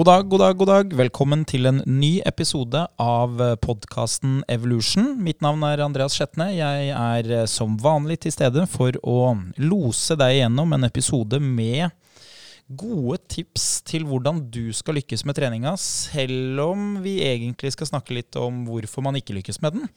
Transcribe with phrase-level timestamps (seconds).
[0.00, 0.92] God dag, god dag, god dag.
[0.96, 5.10] Velkommen til en ny episode av podkasten Evolution.
[5.20, 6.46] Mitt navn er Andreas Skjetne.
[6.56, 11.92] Jeg er eh, som vanlig til stede for å lose deg gjennom en episode med
[12.80, 18.16] gode tips til hvordan du skal lykkes med treninga, selv om vi egentlig skal snakke
[18.16, 19.90] litt om hvorfor man ikke lykkes med den.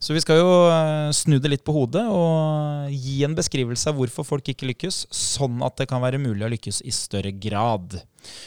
[0.00, 3.98] Så vi skal jo eh, snu det litt på hodet og gi en beskrivelse av
[3.98, 7.98] hvorfor folk ikke lykkes, sånn at det kan være mulig å lykkes i større grad.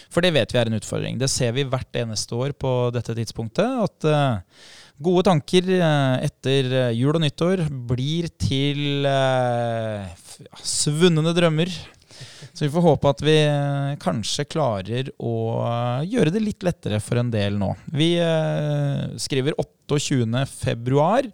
[0.09, 1.19] For det vet vi er en utfordring.
[1.21, 3.69] Det ser vi hvert eneste år på dette tidspunktet.
[3.85, 4.41] At uh,
[4.97, 9.05] gode tanker uh, etter jul og nyttår blir til
[10.65, 11.69] svunne drømmer.
[12.53, 13.35] Så vi får håpe at vi
[14.03, 15.33] kanskje klarer å
[16.05, 17.71] gjøre det litt lettere for en del nå.
[17.91, 18.13] Vi
[19.21, 20.45] skriver 28.
[20.51, 21.27] februar.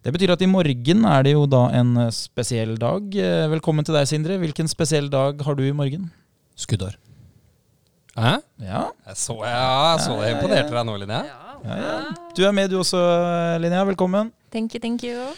[0.00, 3.12] Det betyr at i morgen er det jo da en spesiell dag.
[3.52, 4.38] Velkommen til deg, Sindre.
[4.40, 6.08] Hvilken spesiell dag har du i morgen?
[6.60, 6.96] Skuddår.
[8.16, 8.38] Hæ?
[8.64, 8.86] Ja.
[9.10, 9.60] Jeg så, ja,
[9.92, 11.22] jeg så det imponerte deg nå, Linnea.
[11.60, 11.94] Ja, ja.
[12.36, 13.00] Du er med du også,
[13.60, 13.84] Linnea.
[13.88, 14.32] Velkommen.
[14.50, 15.30] Thank you, thank you.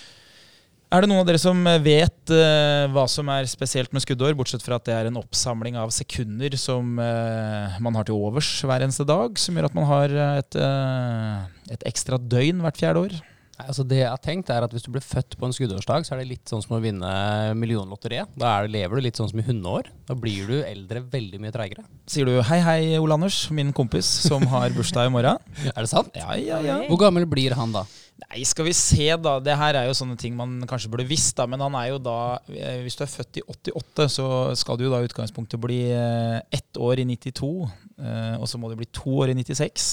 [0.93, 4.61] Er det noen av dere som vet uh, hva som er spesielt med skuddår, bortsett
[4.61, 8.84] fra at det er en oppsamling av sekunder som uh, man har til overs hver
[8.84, 13.17] eneste dag, som gjør at man har et, uh, et ekstra døgn hvert fjerde år?
[13.62, 16.15] Altså det jeg har tenkt er at Hvis du blir født på en skuddårsdag, så
[16.15, 17.09] er det litt sånn som å vinne
[17.56, 18.33] millionlotteriet.
[18.37, 19.89] Da det, lever du litt sånn som i hundeår.
[20.09, 21.84] Da blir du eldre veldig mye treigere.
[22.11, 25.41] Sier du hei, hei, Ole Anders, min kompis som har bursdag i morgen?
[25.73, 26.12] er det sant?
[26.19, 26.81] Ja, ja, ja.
[26.91, 27.87] Hvor gammel blir han da?
[28.23, 29.37] Nei, skal vi se, da.
[29.42, 31.48] Det her er jo sånne ting man kanskje burde visst, da.
[31.51, 32.19] Men han er jo da
[32.53, 34.28] eh, Hvis du er født i 88, så
[34.59, 37.53] skal du jo da i utgangspunktet bli eh, ett år i 92.
[37.98, 39.91] Eh, og så må du bli to år i 96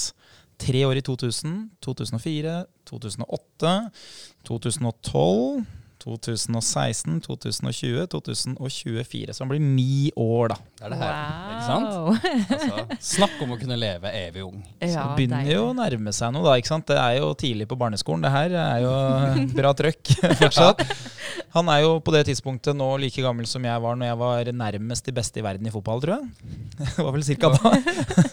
[0.60, 3.70] tre år i 2000, 2004, 2008,
[4.44, 5.62] 2012,
[6.00, 9.34] 2016, 2020, 2024.
[9.36, 10.58] Så han blir ni år, da.
[10.80, 11.52] Det er det her, wow.
[11.52, 11.88] ikke sant?
[12.60, 14.58] Altså, snakk om å kunne leve evig ung.
[14.80, 15.56] Ja, så det begynner deilig.
[15.56, 16.56] jo å nærme seg noe, da.
[16.60, 16.88] ikke sant?
[16.90, 18.24] Det er jo tidlig på barneskolen.
[18.24, 18.94] Det her er jo
[19.58, 20.84] bra trøkk fortsatt.
[21.54, 24.52] Han er jo på det tidspunktet nå like gammel som jeg var når jeg var
[24.64, 26.52] nærmest de beste i verden i fotball, tror jeg.
[26.80, 27.74] Det var vel cirka da.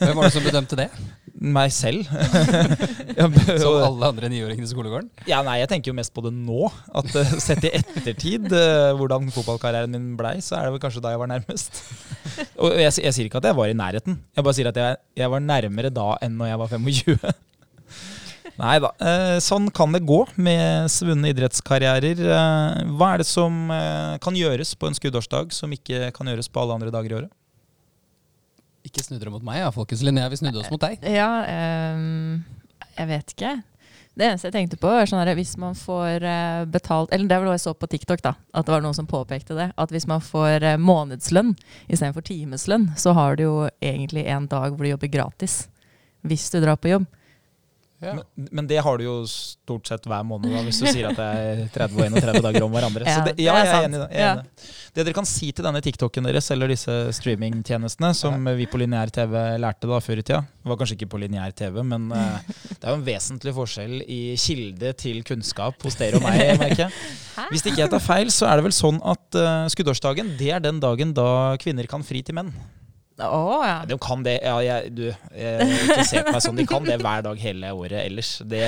[0.02, 0.90] Hvem var det som bedømte det?
[1.38, 2.08] Meg selv.
[3.62, 5.10] som alle andre niåringene i skolegården?
[5.30, 6.70] Ja, nei, jeg tenker jo mest på det nå.
[6.98, 11.04] At uh, Sett i ettertid uh, hvordan fotballkarrieren min blei, så er det vel kanskje
[11.06, 11.84] da jeg var nærmest.
[12.64, 14.22] Og jeg, jeg, sier ikke at jeg var i nærheten.
[14.36, 17.36] Jeg bare sier at jeg, jeg var nærmere da enn når jeg var 25.
[18.58, 18.90] Nei da.
[18.98, 22.22] Eh, sånn kan det gå med svunne idrettskarrierer.
[22.26, 26.50] Eh, hva er det som eh, kan gjøres på en skuddårsdag som ikke kan gjøres
[26.50, 27.34] på alle andre dager i året?
[28.88, 30.04] Ikke snu dere mot meg, ja, folkens.
[30.06, 31.02] Linnea, vi snudde oss mot deg.
[31.04, 31.32] Ja,
[31.94, 32.46] um,
[32.96, 33.58] jeg vet ikke.
[34.18, 36.24] Det eneste jeg tenkte på, er sånn at hvis man får
[36.74, 38.32] betalt Eller det var noe jeg så på TikTok, da.
[38.50, 39.68] At det var noen som påpekte det.
[39.78, 41.52] At hvis man får månedslønn
[41.86, 45.60] istedenfor timeslønn, så har du jo egentlig en dag hvor du jobber gratis.
[46.26, 47.06] Hvis du drar på jobb.
[48.00, 48.14] Ja.
[48.14, 51.18] Men, men, det har du jo stort sett hver måned, da, hvis du sier at
[51.18, 53.08] det er 30 og 31 dager om hverandre.
[53.10, 54.10] Ja, det, ja jeg er enig i det.
[54.22, 54.34] Ja.
[54.94, 59.10] Det dere kan si til denne TikToken deres, eller disse streamingtjenestene, som vi på lineær
[59.14, 62.38] TV lærte da før i tida Det var kanskje ikke på lineær TV, men uh,
[62.70, 66.86] det er jo en vesentlig forskjell i kilde til kunnskap hos dere og meg, merker
[66.86, 67.06] jeg.
[67.50, 70.62] Hvis ikke jeg tar feil, så er det vel sånn at uh, skuddårsdagen det er
[70.62, 72.54] den dagen da kvinner kan fri til menn.
[73.18, 73.82] Oh, ja.
[73.90, 77.00] De kan det ja, jeg, du, jeg, ikke se på meg sånn, de kan det
[77.02, 78.36] hver dag hele året ellers.
[78.46, 78.62] Det,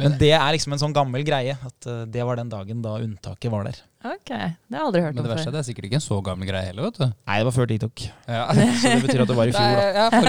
[0.00, 1.58] men, det er liksom en sånn gammel greie.
[1.60, 3.82] At uh, det var den dagen da unntaket var der.
[4.06, 5.20] Ok, Det har jeg aldri hørt om før.
[5.20, 7.06] Men det verste det er sikkert ikke en så gammel greie heller, vet du.
[7.10, 8.06] Nei, det var før TikTok.
[8.28, 8.42] Ja.
[8.54, 9.80] Så det betyr at det var i fjor, da.
[9.96, 10.24] Ja, ja,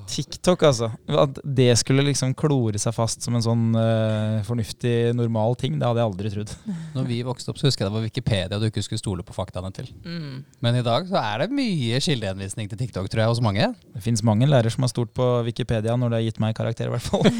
[0.09, 0.89] TikTok, altså.
[1.07, 5.87] At det skulle liksom klore seg fast som en sånn uh, fornuftig, normal ting, det
[5.87, 6.53] hadde jeg aldri trodd.
[6.95, 9.35] Når vi vokste opp, så husker jeg det var Wikipedia du ikke skulle stole på
[9.35, 9.87] faktaene til.
[10.05, 10.43] Mm.
[10.63, 13.65] Men i dag så er det mye kildehenvisning til TikTok, tror jeg, hos mange.
[13.93, 16.85] Det fins mange lærere som har stolt på Wikipedia når det har gitt meg karakter,
[16.87, 17.23] i hvert fall.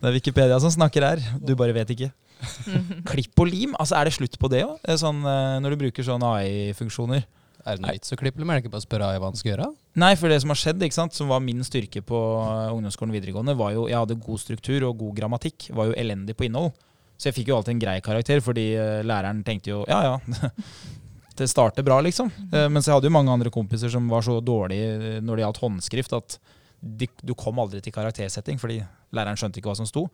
[0.00, 2.12] det er Wikipedia som snakker her, du bare vet ikke.
[3.12, 4.80] Klipp og lim, altså er det slutt på det òg?
[4.98, 7.24] Sånn, uh, når du bruker sånn AI-funksjoner?
[7.62, 9.52] Er det noe vits å klippe, eller er ikke bare å spørre hva han skal
[9.52, 9.66] gjøre?
[10.02, 13.14] Nei, for det som har skjedd, ikke sant, som var min styrke på eh, ungdomsskolen
[13.14, 15.68] videregående, var jo jeg hadde god struktur og god grammatikk.
[15.76, 16.72] Var jo elendig på innhold.
[17.14, 20.48] Så jeg fikk jo alltid en grei karakter, fordi uh, læreren tenkte jo ja ja,
[21.38, 22.32] det starter bra, liksom.
[22.50, 25.62] Uh, mens jeg hadde jo mange andre kompiser som var så dårlige når det gjaldt
[25.62, 26.38] håndskrift, at
[26.82, 28.80] du kom aldri til karaktersetting fordi
[29.14, 30.08] læreren skjønte ikke hva som sto.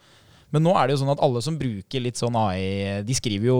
[0.54, 3.50] Men nå er det jo sånn at alle som bruker litt sånn AI, de skriver
[3.50, 3.58] jo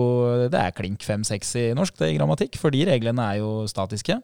[0.49, 4.17] Det er klink 5-6 i norsk, det i grammatikk, for de reglene er jo statiske.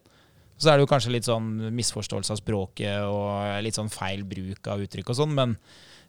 [0.57, 4.69] Så er det jo kanskje litt sånn misforståelse av språket og litt sånn feil bruk
[4.71, 5.57] av uttrykk og sånn, men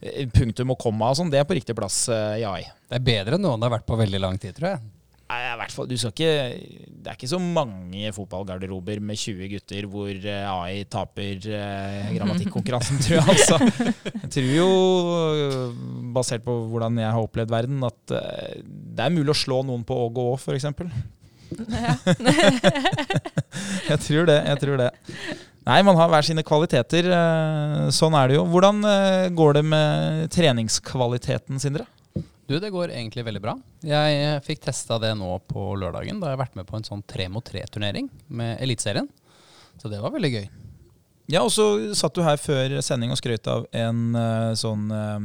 [0.01, 2.63] eh, punktum og komma og sånn, det er på riktig plass eh, i AI.
[2.87, 4.85] Det er bedre enn noen det har vært på veldig lang tid, tror jeg.
[5.27, 6.27] Fall, ikke,
[7.03, 13.01] det er ikke så mange fotballgarderober med 20 gutter hvor eh, AI taper eh, grammatikkonkurransen,
[13.03, 13.27] tror jeg.
[13.35, 13.59] Altså.
[14.23, 14.69] Jeg tror jo,
[15.49, 15.75] eh,
[16.15, 19.83] basert på hvordan jeg har opplevd verden, at eh, det er mulig å slå noen
[19.89, 20.71] på Åge òg, f.eks.
[23.91, 24.39] Jeg tror det.
[24.47, 24.91] jeg tror det.
[25.67, 27.11] Nei, man har hver sine kvaliteter.
[27.19, 28.47] eh, Sånn er det jo.
[28.55, 28.79] Hvordan
[29.35, 31.89] går det med treningskvaliteten, Sindre?
[32.47, 33.57] Du, det går egentlig veldig bra.
[33.83, 36.21] Jeg fikk testa det nå på lørdagen.
[36.23, 39.09] Da har jeg vært med på en sånn tre mot tre-turnering med Eliteserien.
[39.83, 40.47] Så det var veldig gøy.
[41.27, 41.67] Ja, og så
[41.99, 45.19] satt du her før sending og skrøt av en uh, sånn uh,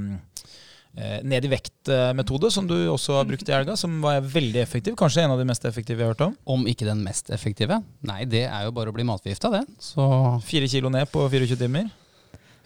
[1.22, 4.98] ned i vekt-metode som du også har brukt i helga, som var veldig effektiv.
[5.00, 6.36] Kanskje en av de mest effektive jeg har hørt om.
[6.58, 7.78] Om ikke den mest effektive?
[8.02, 9.62] Nei, det er jo bare å bli matforgifta, det.
[9.80, 10.04] Så
[10.50, 11.94] Fire kilo ned på 24 timer.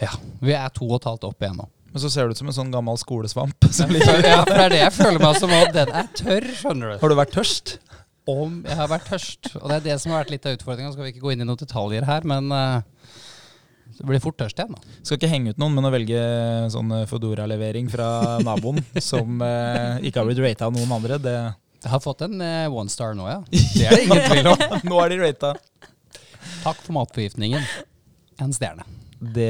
[0.01, 1.67] ja, vi er to og et halvt opp igjen nå.
[1.95, 3.55] Men så ser du ut som en sånn gammel skolesvamp.
[4.25, 5.51] Ja, for det er det jeg føler meg som.
[5.55, 6.95] Og den er tørr, skjønner du.
[6.99, 7.77] Har du vært tørst?
[8.27, 9.53] Om jeg har vært tørst.
[9.61, 10.91] Og det er det som har vært litt av utfordringa.
[10.91, 13.13] Skal vi ikke gå inn i noen detaljer her, men uh,
[13.95, 14.97] det blir fort tørst igjen, da.
[15.07, 16.25] Skal ikke henge ut noen, men å velge
[16.75, 18.09] sånn Fodora-levering fra
[18.43, 22.35] naboen som uh, ikke har blitt rata av noen andre, det Jeg har fått en
[22.43, 23.39] uh, one star nå, ja.
[23.79, 24.67] Det er det ingen tvil om.
[24.91, 25.55] Nå er de rata.
[26.65, 27.63] Takk for matforgiftningen.
[28.43, 28.83] En stjerne.
[29.19, 29.49] Det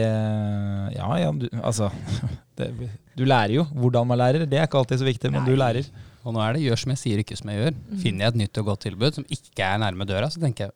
[0.96, 1.90] Ja, ja, du, altså
[2.58, 2.70] det,
[3.18, 4.46] Du lærer jo hvordan man lærer.
[4.50, 5.88] Det er ikke alltid så viktig, men du lærer.
[6.26, 7.80] Og nå er det gjør som jeg sier, ikke som jeg gjør.
[8.02, 10.76] Finner jeg et nytt og godt tilbud som ikke er nærme døra, så tenker jeg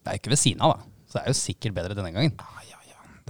[0.00, 0.86] det er jo ikke ved siden av, da.
[1.10, 2.36] Så det er jo sikkert bedre denne gangen.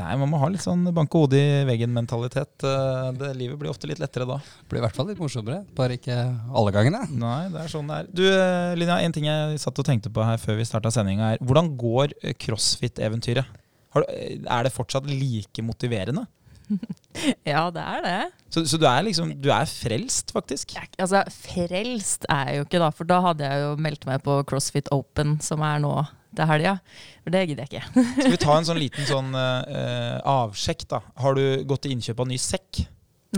[0.01, 2.65] Nei, Man må ha litt sånn banke hodet i veggen-mentalitet.
[2.65, 4.39] Eh, Livet blir ofte litt lettere da.
[4.41, 5.61] Det blir i hvert fall litt morsommere.
[5.77, 6.17] Bare ikke
[6.57, 7.03] alle gangene.
[7.21, 8.11] Nei, det er sånn det er.
[8.17, 11.35] Du, eh, Linja, en ting jeg satt og tenkte på her før vi starta sendinga,
[11.35, 13.59] er hvordan går eh, crossfit-eventyret?
[13.97, 16.27] Er det fortsatt like motiverende?
[17.49, 18.19] ja, det er det.
[18.55, 20.77] Så, så du er liksom Du er frelst, faktisk?
[20.77, 24.23] Jeg, altså, frelst er jeg jo ikke, da, for da hadde jeg jo meldt meg
[24.27, 25.95] på CrossFit Open, som er nå
[26.37, 26.77] til helga.
[27.25, 28.05] For det gidder jeg ikke.
[28.21, 31.03] Skal vi ta en sånn liten sånn uh, avsjekk, da?
[31.25, 32.85] Har du gått til innkjøp av ny sekk?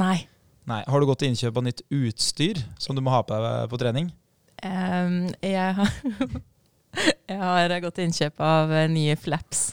[0.00, 0.16] Nei.
[0.68, 0.82] Nei.
[0.86, 3.80] Har du gått til innkjøp av nytt utstyr som du må ha på deg på
[3.80, 4.12] trening?
[4.62, 5.90] Um, jeg, har
[7.32, 9.72] jeg har gått til innkjøp av eh, nye flaps.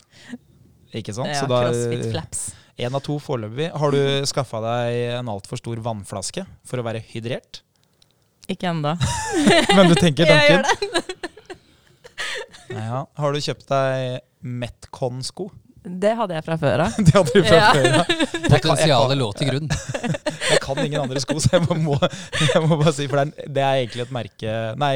[0.95, 1.29] Ikke sant?
[1.29, 2.43] Ja, Så da CrossFit flaps.
[2.79, 3.69] Én av to foreløpig.
[3.77, 3.99] Har du
[4.29, 7.61] skaffa deg en altfor stor vannflaske for å være hydrert?
[8.49, 8.95] Ikke ennå.
[9.77, 10.93] Men du tenker Jeg gjør tanken?
[10.95, 11.05] det.
[12.69, 12.99] Ja.
[13.17, 15.47] Har du kjøpt deg Metcon-sko?
[15.89, 16.97] Det hadde jeg fra før av.
[17.07, 17.69] Det hadde du fra Ja.
[17.73, 18.49] før.
[18.51, 19.69] Potensialet lå til grunn.
[20.51, 23.49] jeg kan ingen andre sko, så jeg må, jeg må bare si For det er,
[23.57, 24.93] det er egentlig et merke Nei,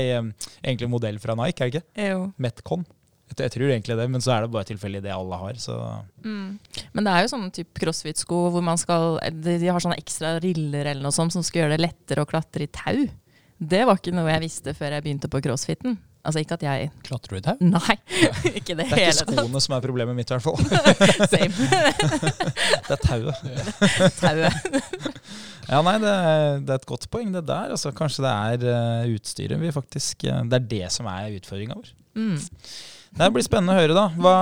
[0.61, 2.09] egentlig en modell fra Nike, er det ikke?
[2.11, 2.19] Jo.
[2.45, 2.85] Metcon.
[3.39, 5.53] Jeg, tror egentlig det, men så er det bare tilfeldig det alle har.
[5.61, 5.73] Så
[6.23, 6.49] Mm.
[6.93, 10.85] Men det er jo sånne type crossfit-sko hvor man skal de, har sånne ekstra riller
[10.87, 13.01] eller noe sånt som skal gjøre det lettere å klatre i tau.
[13.63, 15.93] Det var ikke noe jeg visste før jeg begynte på crossfiten.
[16.23, 17.57] Altså ikke at jeg Klatrer du i tau?
[17.59, 17.95] Nei,
[18.59, 19.35] ikke det det er hele ikke tatt.
[19.41, 20.55] skoene som er problemet mitt, i hvert fall.
[22.87, 23.35] Det er tauet.
[24.21, 24.53] Tauet.
[25.67, 27.71] Ja, nei, det er, det er et godt poeng, det der.
[27.75, 28.57] Altså, kanskje det er
[29.03, 31.87] uh, utstyret vi faktisk uh, Det er det som er utfordringa vår.
[32.19, 32.37] Mm.
[33.13, 34.07] Det blir spennende å høre, da.
[34.17, 34.37] Hva,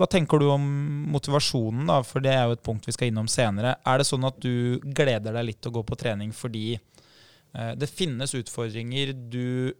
[0.00, 0.66] hva tenker du om
[1.12, 2.00] motivasjonen, da?
[2.08, 3.74] For det er jo et punkt vi skal innom senere.
[3.84, 7.72] Er det sånn at du gleder deg litt til å gå på trening fordi eh,
[7.76, 9.74] det finnes utfordringer du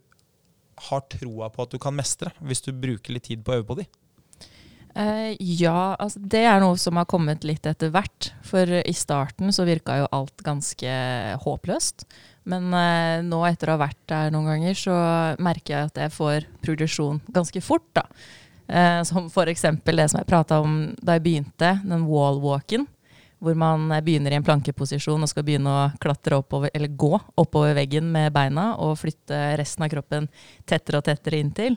[0.90, 3.68] har troa på at du kan mestre, hvis du bruker litt tid på å øve
[3.70, 3.86] på de?
[4.96, 8.30] Eh, ja, altså det er noe som har kommet litt etter hvert.
[8.44, 10.92] For i starten så virka jo alt ganske
[11.44, 12.06] håpløst.
[12.46, 14.96] Men eh, nå etter å ha vært der noen ganger, så
[15.42, 17.86] merker jeg at jeg får progresjon ganske fort.
[17.98, 18.04] da.
[18.66, 19.64] Eh, som f.eks.
[19.84, 22.86] det som jeg prata om da jeg begynte, den wall-walken.
[23.42, 27.12] Hvor man eh, begynner i en plankeposisjon og skal begynne å klatre oppover, eller gå
[27.36, 30.30] oppover veggen med beina og flytte resten av kroppen
[30.66, 31.76] tettere og tettere inntil.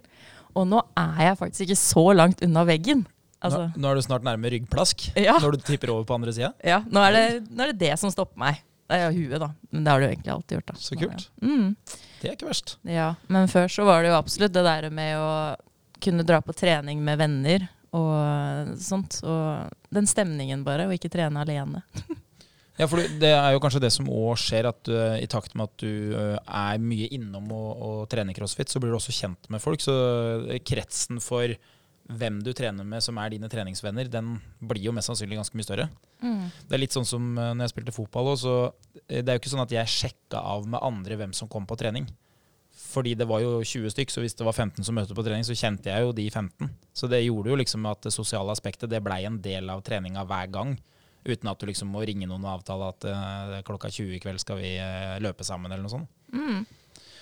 [0.57, 3.03] Og nå er jeg faktisk ikke så langt unna veggen.
[3.39, 6.33] Altså, Nå, nå er du snart nærme ryggplask ja, når du tipper over på andre
[6.35, 6.49] sida.
[6.59, 8.57] ja nå, er det, nå er det det som stopper meg.
[8.89, 9.51] Jo huet, da.
[9.71, 10.69] Men det har du egentlig alltid gjort.
[10.71, 10.77] da.
[10.81, 11.25] Så kult.
[11.41, 11.75] Mm,
[12.21, 12.77] Det er ikke verst.
[12.83, 13.11] ja.
[13.27, 15.29] Men før så var det jo absolutt det der med å
[16.01, 19.19] kunne dra på trening med venner og sånt.
[19.23, 21.83] Og den stemningen bare, og ikke trene alene.
[22.79, 25.65] Ja, for det er jo kanskje det som òg skjer, at du, i takt med
[25.67, 29.59] at du er mye innom og, og trener crossfit, så blir du også kjent med
[29.59, 29.83] folk.
[29.83, 29.91] Så
[30.63, 31.51] kretsen for
[32.09, 35.67] hvem du trener med som er dine treningsvenner, den blir jo mest sannsynlig ganske mye
[35.67, 35.89] større.
[36.65, 38.55] Det er litt sånn som når jeg spilte fotball så
[39.05, 41.77] det er jo ikke sånn at jeg sjekka av med andre hvem som kom på
[41.79, 42.09] trening.
[42.79, 45.45] Fordi det var jo 20 stykk, så hvis det var 15 som møtte på trening,
[45.45, 46.69] så kjente jeg jo de 15.
[46.95, 50.23] Så det gjorde jo liksom at det sosiale aspektet det blei en del av treninga
[50.29, 50.77] hver gang.
[51.27, 54.41] Uten at du liksom må ringe noen og avtale at eh, klokka 20 i kveld
[54.41, 56.09] skal vi eh, løpe sammen, eller noe sånt.
[56.31, 56.63] Mm.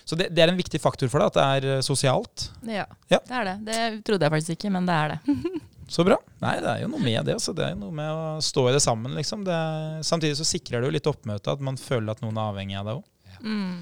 [0.08, 2.46] Så det, det er en viktig faktor for deg, at det er eh, sosialt.
[2.64, 3.20] Ja, Ja.
[3.28, 3.56] det er det.
[3.68, 5.36] Det trodde jeg faktisk ikke, men det er det.
[5.92, 6.18] Så bra.
[6.44, 7.36] Nei, det er jo noe med det.
[7.38, 7.54] Altså.
[7.56, 9.46] Det er jo noe med å stå i det sammen, liksom.
[9.48, 9.60] Det
[10.08, 12.90] samtidig så sikrer det jo litt oppmøte, at man føler at noen er avhengig av
[12.90, 13.38] deg òg.
[13.44, 13.78] Mm.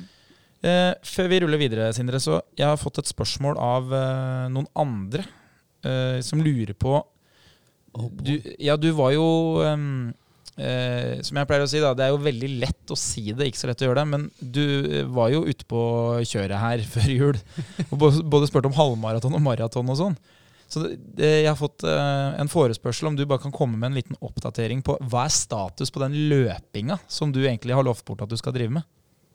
[0.66, 4.70] Eh, før vi ruller videre, Sindre, så jeg har fått et spørsmål av eh, noen
[4.82, 5.26] andre
[5.86, 7.00] eh, som lurer på
[8.26, 9.26] du, Ja, du var jo
[9.64, 10.14] em,
[10.58, 13.50] eh, Som jeg pleier å si, da, det er jo veldig lett å si det,
[13.50, 14.08] ikke så lett å gjøre det.
[14.14, 15.82] Men du eh, var jo ute på
[16.24, 17.38] kjøret her før jul
[17.90, 20.18] og både, spurte om halvmaraton og maraton og sånn.
[20.72, 24.00] Så det, jeg har fått eh, en forespørsel om du bare kan komme med en
[24.00, 28.26] liten oppdatering på hva er status på den løpinga som du egentlig har lovt bort
[28.26, 28.88] at du skal drive med?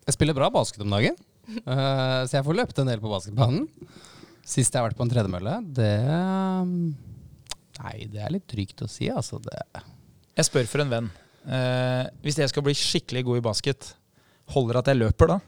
[0.09, 1.15] Jeg spiller bra basket om dagen,
[1.69, 3.69] uh, så jeg får løpt en del på basketbanen.
[4.43, 6.75] Sist jeg har vært på en tredemølle, det um,
[7.81, 9.39] Nei, det er litt trygt å si, altså.
[9.41, 9.55] Det,
[10.41, 11.09] Jeg spør for en venn.
[11.53, 13.89] Eh, hvis jeg skal bli skikkelig god i basket,
[14.55, 15.41] holder det at jeg løper da?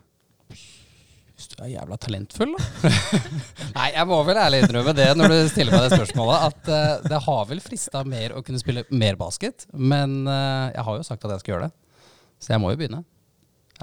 [1.43, 2.91] hvis du er jævla talentfull, da.
[3.79, 7.07] nei, jeg må vel ærlig innrømme det når du stiller meg det spørsmålet, at eh,
[7.09, 9.65] det har vel frista mer å kunne spille mer basket.
[9.73, 12.07] Men eh, jeg har jo sagt at jeg skal gjøre det,
[12.37, 13.03] så jeg må jo begynne.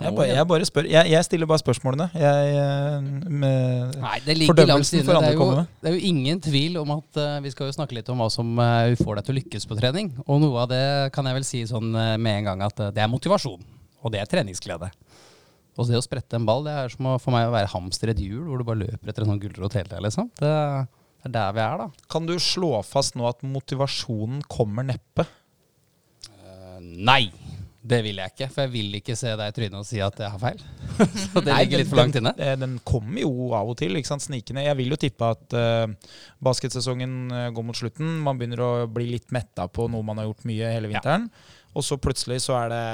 [0.04, 0.88] Jeg bare, jeg bare spør.
[0.90, 2.08] Jeg, jeg stiller bare spørsmålene.
[2.18, 5.06] Jeg, eh, med, Nei, det ligger langt inne.
[5.06, 5.48] Det er, jo,
[5.82, 8.30] det er jo ingen tvil om at uh, vi skal jo snakke litt om hva
[8.34, 10.12] som uh, får deg til å lykkes på trening.
[10.28, 10.84] Og noe av det
[11.16, 13.66] kan jeg vel si sånn uh, med en gang at det er motivasjon.
[14.04, 14.92] Og det er treningsglede.
[15.80, 18.12] Og det å sprette en ball, det er som å, for meg å være hamster
[18.12, 20.32] i et hjul hvor du bare løper etter en sånn gulrot hele tida, liksom.
[20.40, 20.54] Det,
[21.24, 22.08] det er der vi er, da.
[22.12, 25.28] kan du slå fast nå at motivasjonen kommer neppe?
[26.80, 27.32] Nei.
[27.80, 30.18] Det vil jeg ikke, for jeg vil ikke se deg i trynet og si at
[30.20, 30.64] jeg har feil.
[31.24, 32.34] Så det ligger litt for langt inne.
[32.36, 34.66] Den, den kommer jo av og til, ikke sant, snikende.
[34.66, 36.12] Jeg vil jo tippe at uh,
[36.44, 38.18] basketsesongen eh, går mot slutten.
[38.26, 41.30] Man begynner å bli litt metta på noe man har gjort mye hele vinteren.
[41.78, 42.86] Og så plutselig så er det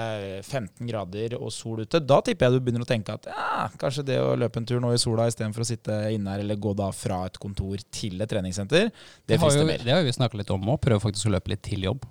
[0.44, 2.02] 15 grader og sol ute.
[2.04, 4.84] Da tipper jeg du begynner å tenke at ja, kanskje det å løpe en tur
[4.84, 8.20] nå i sola istedenfor å sitte inne her eller gå da fra et kontor til
[8.20, 9.82] et treningssenter, det det frister mer.
[9.82, 10.82] det har vi snakka litt om òg.
[10.84, 12.04] Prøve faktisk å løpe litt til jobb.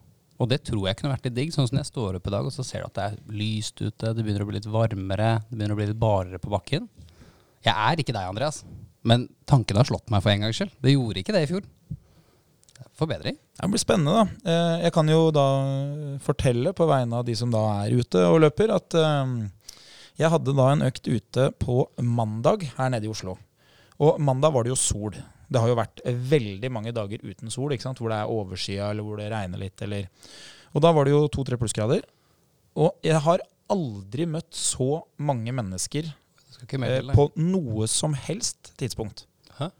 [0.42, 1.52] Og det tror jeg kunne vært litt digg.
[1.54, 3.78] Sånn som jeg står opp i dag og så ser du at det er lyst
[3.80, 6.88] ute, det begynner å bli litt varmere, det begynner å bli litt barere på bakken.
[7.64, 8.64] Jeg er ikke deg, Andreas,
[9.06, 10.74] men tanken har slått meg for en gangs skyld.
[10.82, 11.68] Det gjorde ikke det i fjor.
[12.98, 13.36] Forbedring.
[13.58, 14.50] Det blir spennende, da.
[14.50, 15.46] Eh, Jeg kan jo da
[16.22, 19.32] fortelle på vegne av de som da er ute og løper, at eh,
[20.20, 23.38] jeg hadde da en økt ute på mandag her nede i Oslo.
[24.02, 25.16] Og mandag var det jo sol.
[25.54, 26.02] Det har jo vært
[26.34, 29.78] veldig mange dager uten sol, hvor det er overskya eller hvor det regner litt.
[29.86, 30.10] Eller.
[30.74, 32.02] Og da var det jo to-tre plussgrader.
[32.74, 39.24] Og jeg har aldri møtt så mange mennesker eh, på noe som helst tidspunkt.
[39.58, 39.70] Hæ?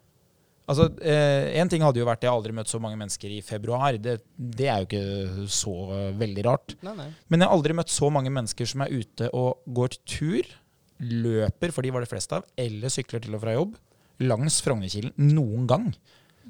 [0.70, 3.34] Altså, eh, En ting hadde jo vært at jeg har aldri møtt så mange mennesker
[3.34, 3.98] i februar.
[4.00, 6.76] Det, det er jo ikke så eh, veldig rart.
[6.86, 7.08] Nei, nei.
[7.28, 10.54] Men jeg har aldri møtt så mange mennesker som er ute og går tur,
[11.04, 13.74] løper, for de var det fleste av, eller sykler til og fra jobb,
[14.22, 15.88] langs Frognerkilen noen gang.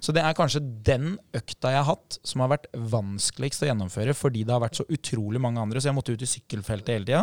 [0.03, 4.15] Så det er kanskje den økta jeg har hatt som har vært vanskeligst å gjennomføre,
[4.17, 7.09] fordi det har vært så utrolig mange andre, så jeg måtte ut i sykkelfeltet hele
[7.09, 7.23] tida.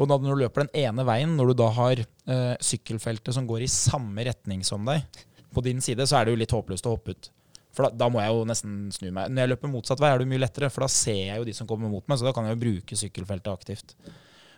[0.00, 3.46] Og da når du løper den ene veien, når du da har eh, sykkelfeltet som
[3.48, 5.06] går i samme retning som deg,
[5.52, 7.30] på din side, så er det jo litt håpløst å hoppe ut.
[7.72, 9.32] For da, da må jeg jo nesten snu meg.
[9.32, 11.54] Når jeg løper motsatt vei, er det mye lettere, for da ser jeg jo de
[11.56, 13.94] som kommer mot meg, så da kan jeg jo bruke sykkelfeltet aktivt.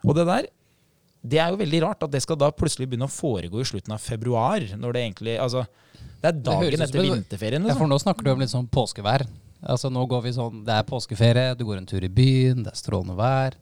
[0.05, 0.49] Og det der,
[1.27, 3.93] det er jo veldig rart at det skal da plutselig begynne å foregå i slutten
[3.97, 5.67] av februar, når det egentlig Altså,
[6.21, 7.79] det er dagen det etter en- vinterferien, Ja, liksom.
[7.79, 9.27] for nå snakker du om litt sånn påskevær.
[9.67, 12.73] Altså nå går vi sånn, Det er påskeferie, du går en tur i byen, det
[12.73, 13.55] er strålende vær.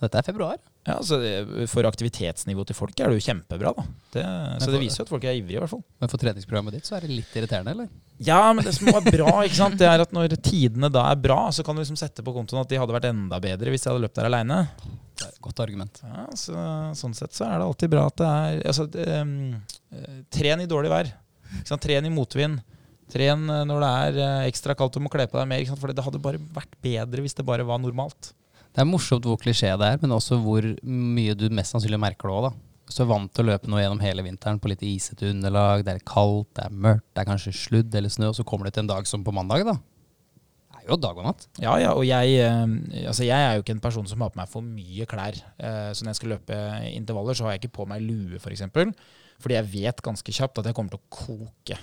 [0.00, 0.58] Dette er februar.
[0.84, 1.32] Ja, så det,
[1.72, 3.84] For aktivitetsnivået til folk er det jo kjempebra, da.
[4.12, 4.24] Det,
[4.60, 5.84] så det viser jo at folk er ivrige, i hvert fall.
[6.02, 7.88] Men for treningsprogrammet ditt så er det litt irriterende, eller?
[8.24, 11.22] Ja, men det som er bra, ikke sant, det er at når tidene da er
[11.24, 13.86] bra, så kan du liksom sette på kontoen at de hadde vært enda bedre hvis
[13.86, 14.60] de hadde løpt der aleine.
[15.42, 16.02] Godt argument.
[16.04, 16.54] Ja, så,
[16.98, 20.68] sånn sett så er det alltid bra at det er altså, det, um, Tren i
[20.70, 21.10] dårlig vær.
[21.54, 21.84] Ikke sant?
[21.84, 22.60] Tren i motvind.
[23.12, 25.66] Tren eh, når det er eh, ekstra kaldt og må kle på deg mer.
[25.78, 28.32] For det hadde bare vært bedre hvis det bare var normalt.
[28.74, 32.26] Det er morsomt hvor klisjé det er, men også hvor mye du mest sannsynlig merker
[32.30, 32.52] det òg, da.
[32.84, 35.84] Hvis du er vant til å løpe nå gjennom hele vinteren på litt isete underlag,
[35.86, 38.68] det er kaldt, det er mørkt, det er kanskje sludd eller snø, og så kommer
[38.68, 39.76] du til en dag som på mandag, da.
[40.74, 41.46] Det er jo dag og natt.
[41.62, 44.36] Ja, ja, og jeg, eh, altså jeg er jo ikke en person som har på
[44.42, 45.38] meg for mye klær.
[45.56, 46.58] Eh, Så når jeg skal løpe
[46.90, 48.66] intervaller, så har jeg ikke på meg lue, f.eks.
[49.40, 51.78] Fordi jeg vet ganske kjapt at jeg kommer til å koke.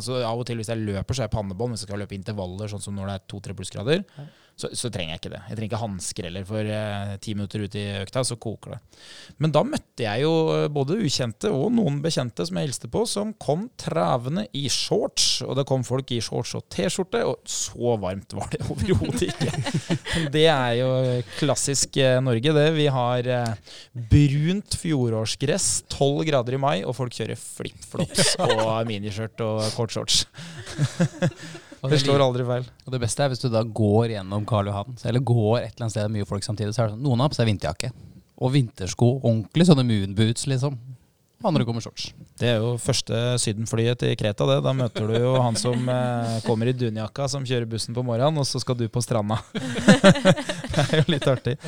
[0.00, 1.74] Så av og til hvis jeg løper, så er jeg pannebånd.
[1.74, 4.04] Hvis jeg skal løpe intervaller, sånn som når det er to-tre plussgrader,
[4.56, 5.40] så, så, trenger jeg ikke det.
[5.48, 8.78] Jeg trenger ikke hansker heller, for eh, ti minutter ut i økta så koker det.
[9.42, 13.02] Men da møtte jeg jo eh, både ukjente og noen bekjente som jeg hilste på,
[13.10, 15.42] som kom travende i shorts.
[15.42, 20.30] Og det kom folk i shorts og T-skjorte, og så varmt var det overhodet ikke.
[20.36, 20.90] det er jo
[21.40, 22.68] klassisk eh, Norge, det.
[22.78, 23.30] Vi har
[24.14, 30.24] brunt fjorårsgress, tolv grader i mai, og folk kjører flipflops og miniskjørt og kortshorts.
[31.92, 32.66] det slår aldri feil.
[32.86, 35.86] Og det beste er hvis du da går gjennom Karl Johan, eller går et eller
[35.86, 37.92] annet sted mye folk samtidig, så er det sånn, noen har på seg vinterjakke.
[38.44, 40.78] Og vintersko, ordentlig sånne moonboots, liksom.
[41.44, 42.06] Andre kommer shorts.
[42.40, 44.56] Det er jo første sydenflyet til Kreta, det.
[44.64, 48.40] Da møter du jo han som eh, kommer i dunjakka, som kjører bussen på morgenen,
[48.40, 49.36] og så skal du på stranda.
[49.52, 51.58] det er jo litt artig.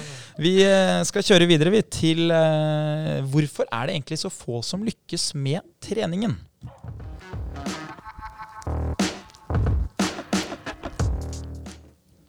[0.40, 4.86] Vi eh, skal kjøre videre, vi, til eh, hvorfor er det egentlig så få som
[4.86, 6.38] lykkes med treningen?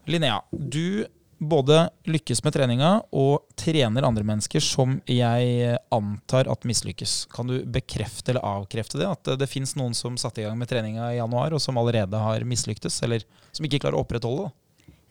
[0.07, 1.05] Linnea, du
[1.37, 7.25] både lykkes med treninga og trener andre mennesker som jeg antar at mislykkes.
[7.33, 9.09] Kan du bekrefte eller avkrefte det?
[9.09, 12.21] At det fins noen som satte i gang med treninga i januar, og som allerede
[12.23, 13.01] har mislyktes?
[13.05, 14.55] Eller som ikke klarer å opprettholde det?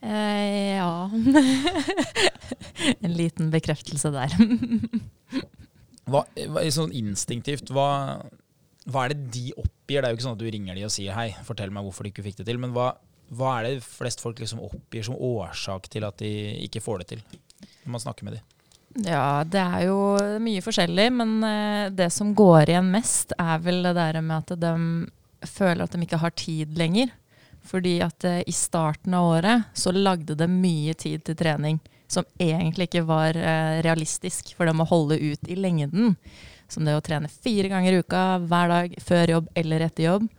[0.06, 1.08] Eh, ja
[3.04, 4.34] En liten bekreftelse der.
[6.10, 6.24] hva,
[6.72, 7.88] sånn instinktivt, hva,
[8.86, 10.00] hva er det de oppgir?
[10.00, 12.06] Det er jo ikke sånn at du ringer de og sier 'hei, fortell meg hvorfor
[12.06, 12.60] du ikke fikk det til'.
[12.62, 12.94] Men hva,
[13.34, 16.30] hva er det flest folk liksom oppgir som årsak til at de
[16.66, 17.24] ikke får det til,
[17.84, 18.52] når man snakker med dem?
[19.04, 19.98] Ja, det er jo
[20.40, 24.56] mye forskjellig, men eh, det som går igjen mest, er vel det der med at
[24.62, 24.72] de
[25.46, 27.12] føler at de ikke har tid lenger.
[27.66, 32.24] Fordi at eh, i starten av året så lagde de mye tid til trening som
[32.38, 36.14] egentlig ikke var eh, realistisk for dem å holde ut i lengden.
[36.70, 40.30] Som det å trene fire ganger i uka hver dag før jobb eller etter jobb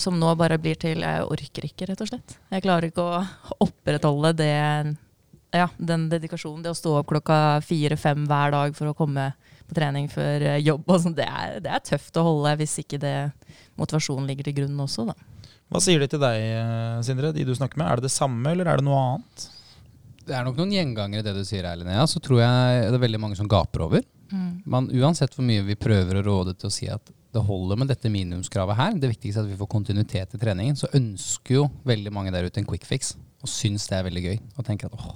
[0.00, 2.36] som nå bare blir til Jeg orker ikke, rett og slett.
[2.50, 3.22] Jeg klarer ikke å
[3.66, 4.56] opprettholde det,
[5.56, 6.64] ja, den dedikasjonen.
[6.64, 9.30] Det å stå opp klokka fire-fem hver dag for å komme
[9.70, 10.88] på trening før eh, jobb.
[11.02, 13.14] Sånn, det, er, det, er, tøft å holde hvis ikke det,
[13.80, 15.06] motivasjonen ligger til grunn også.
[15.12, 15.16] Da.
[15.70, 17.88] Hva sier de til deg, eh, Sindre, de du snakker med?
[17.88, 19.48] Er det det samme, eller er det noe annet?
[20.26, 21.88] Det er nok noen gjengangere i det du sier Eileen.
[21.88, 22.08] Linnea.
[22.10, 24.04] Så tror jeg det er veldig mange som gaper over.
[24.30, 24.50] Mm.
[24.70, 27.90] Men uansett hvor mye vi prøver å råde til å si at det holder med
[27.92, 31.66] dette minimumskravet her, det viktigste er at vi får kontinuitet i treningen, så ønsker jo
[31.86, 34.40] veldig mange der ute en quick fix og syns det er veldig gøy.
[34.58, 35.12] Og tenker at åh,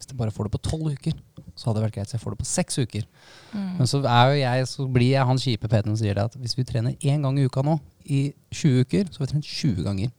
[0.00, 1.18] hvis jeg bare får det på tolv uker,
[1.54, 2.10] så hadde det vært greit.
[2.10, 3.04] Så jeg får det på seks uker.
[3.52, 3.68] Mm.
[3.78, 6.38] Men så er jo jeg, så blir jeg han kjipe Peten som sier det at
[6.40, 7.76] hvis vi trener én gang i uka nå,
[8.08, 8.22] i
[8.56, 10.14] 20 uker, så har vi trent 20 ganger.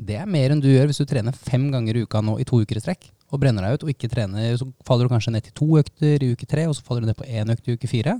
[0.00, 2.46] Det er mer enn du gjør hvis du trener fem ganger i uka nå i
[2.48, 5.32] to uker i strekk og brenner deg ut og ikke trener, så faller du kanskje
[5.36, 7.68] ned til to økter i uke tre, og så faller du ned på én økt
[7.68, 8.16] i uke fire.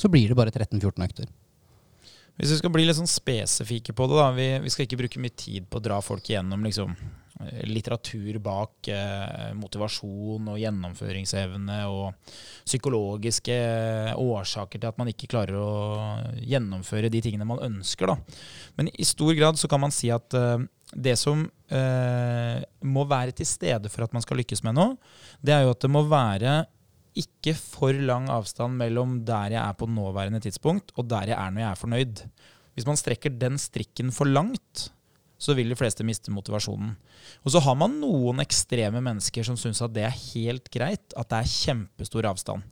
[0.00, 1.28] Så blir det bare 13-14 økter.
[2.38, 4.28] Hvis vi skal bli litt sånn spesifikke på det, da.
[4.36, 6.94] Vi, vi, skal ikke bruke mye tid på å dra folk igjennom liksom,
[7.42, 12.32] eh, litteratur bak eh, motivasjon og gjennomføringsevne og
[12.64, 13.60] psykologiske
[14.16, 15.70] årsaker til at man ikke klarer å
[16.40, 18.14] gjennomføre de tingene man ønsker.
[18.14, 18.40] Da.
[18.80, 23.34] Men i stor grad så kan man si at eh, det som eh, må være
[23.36, 24.96] til stede for at man skal lykkes med noe,
[25.44, 26.62] det er jo at det må være
[27.18, 31.50] ikke for lang avstand mellom der jeg er på nåværende tidspunkt, og der jeg er
[31.50, 32.24] når jeg er fornøyd.
[32.74, 34.90] Hvis man strekker den strikken for langt,
[35.40, 36.92] så vil de fleste miste motivasjonen.
[37.44, 41.32] Og så har man noen ekstreme mennesker som syns at det er helt greit, at
[41.32, 42.66] det er kjempestor avstand.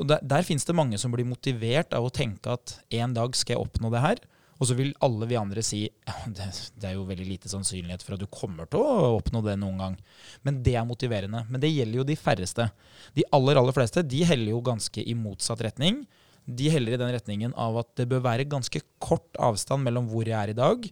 [0.00, 3.36] Og Der, der fins det mange som blir motivert av å tenke at en dag
[3.36, 4.22] skal jeg oppnå det her.
[4.60, 6.46] Og så vil alle vi andre si ja, det,
[6.76, 9.80] det, er jo veldig lite sannsynlighet for at du kommer til å oppnå det noen
[9.80, 9.98] gang.
[10.44, 11.46] Men det er motiverende.
[11.48, 12.68] Men det gjelder jo de færreste.
[13.16, 16.02] De aller, aller fleste de heller jo ganske i motsatt retning.
[16.44, 20.28] De heller i den retningen av at det bør være ganske kort avstand mellom hvor
[20.28, 20.90] jeg er i dag,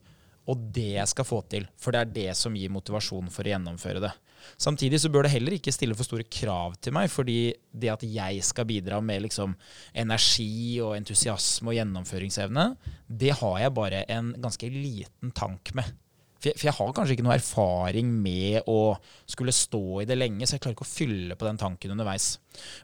[0.48, 1.68] og det jeg skal få til.
[1.76, 4.14] For det er det som gir motivasjon for å gjennomføre det.
[4.58, 8.04] Samtidig så bør det heller ikke stille for store krav til meg, fordi det at
[8.06, 9.54] jeg skal bidra med liksom
[9.98, 12.68] energi og entusiasme og gjennomføringsevne,
[13.08, 15.96] det har jeg bare en ganske liten tank med.
[16.38, 18.94] For jeg, for jeg, har kanskje ikke noe erfaring med å
[19.26, 22.36] skulle stå i det lenge, så jeg klarer ikke å fylle på den tanken underveis.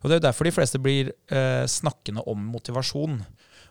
[0.02, 3.20] Og Det er jo derfor de fleste blir eh, snakkende om motivasjon.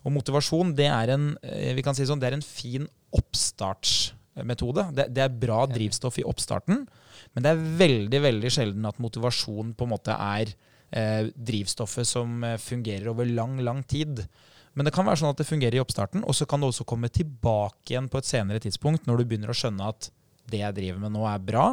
[0.04, 4.89] Og motivasjon det er en, uh, vi kan si sånn, det er en fin oppstartsmetode.
[4.96, 6.86] Det, det er bra drivstoff i oppstarten.
[7.34, 10.54] Men det er veldig veldig sjelden at motivasjon på en måte er
[10.93, 14.26] eh, drivstoffet som eh, fungerer over lang, lang tid.
[14.73, 16.88] Men det kan være sånn at det fungerer i oppstarten, og så kan det også
[16.89, 20.10] komme tilbake igjen på et senere tidspunkt, når du begynner å skjønne at
[20.49, 21.67] det jeg driver med nå, er bra,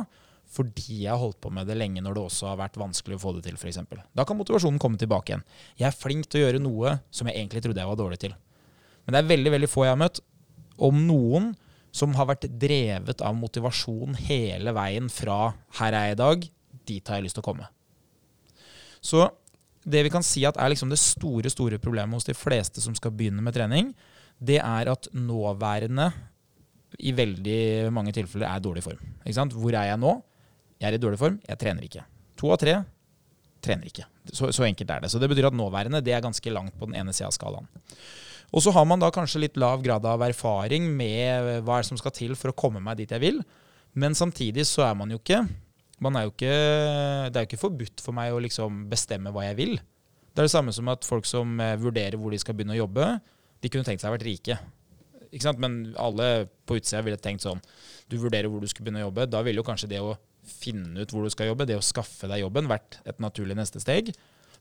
[0.51, 3.23] fordi jeg har holdt på med det lenge når det også har vært vanskelig å
[3.23, 3.79] få det til, f.eks.
[4.19, 5.45] Da kan motivasjonen komme tilbake igjen.
[5.79, 8.35] Jeg er flink til å gjøre noe som jeg egentlig trodde jeg var dårlig til.
[9.07, 10.21] Men det er veldig veldig få jeg har møtt,
[10.81, 11.53] om noen,
[11.93, 16.49] som har vært drevet av motivasjon hele veien fra 'her er jeg i dag',
[16.87, 17.69] dit har jeg lyst til å komme.
[19.01, 19.31] Så
[19.85, 22.95] det vi kan si at er liksom det store store problemet hos de fleste som
[22.95, 23.95] skal begynne med trening,
[24.41, 26.13] det er at nåværende
[26.99, 28.99] i veldig mange tilfeller er dårlig form.
[29.25, 30.23] Hvor er jeg nå?
[30.81, 32.05] Jeg er i dårlig form, jeg trener ikke.
[32.41, 32.85] To av tre
[33.61, 34.07] trener ikke.
[34.33, 35.11] Så, så enkelt er det.
[35.13, 37.69] Så det betyr at nåværende det er ganske langt på den ene sida av skalaen.
[38.51, 41.91] Og så har man da kanskje litt lav grad av erfaring med hva er det
[41.93, 43.43] som skal til for å komme meg dit jeg vil.
[43.95, 45.45] Men samtidig så er man jo ikke
[46.01, 46.55] man er jo ikke,
[47.29, 49.75] Det er jo ikke forbudt for meg å liksom bestemme hva jeg vil.
[50.31, 52.83] Det er det samme som at folk som eh, vurderer hvor de skal begynne å
[52.85, 53.07] jobbe,
[53.61, 54.57] de kunne tenkt seg å vært rike.
[55.29, 55.61] Ikke sant?
[55.63, 57.61] Men alle på utsida ville tenkt sånn
[58.11, 59.29] Du vurderer hvor du skal begynne å jobbe.
[59.31, 62.31] Da ville jo kanskje det å finne ut hvor du skal jobbe, det å skaffe
[62.31, 64.11] deg jobben, vært et naturlig neste steg.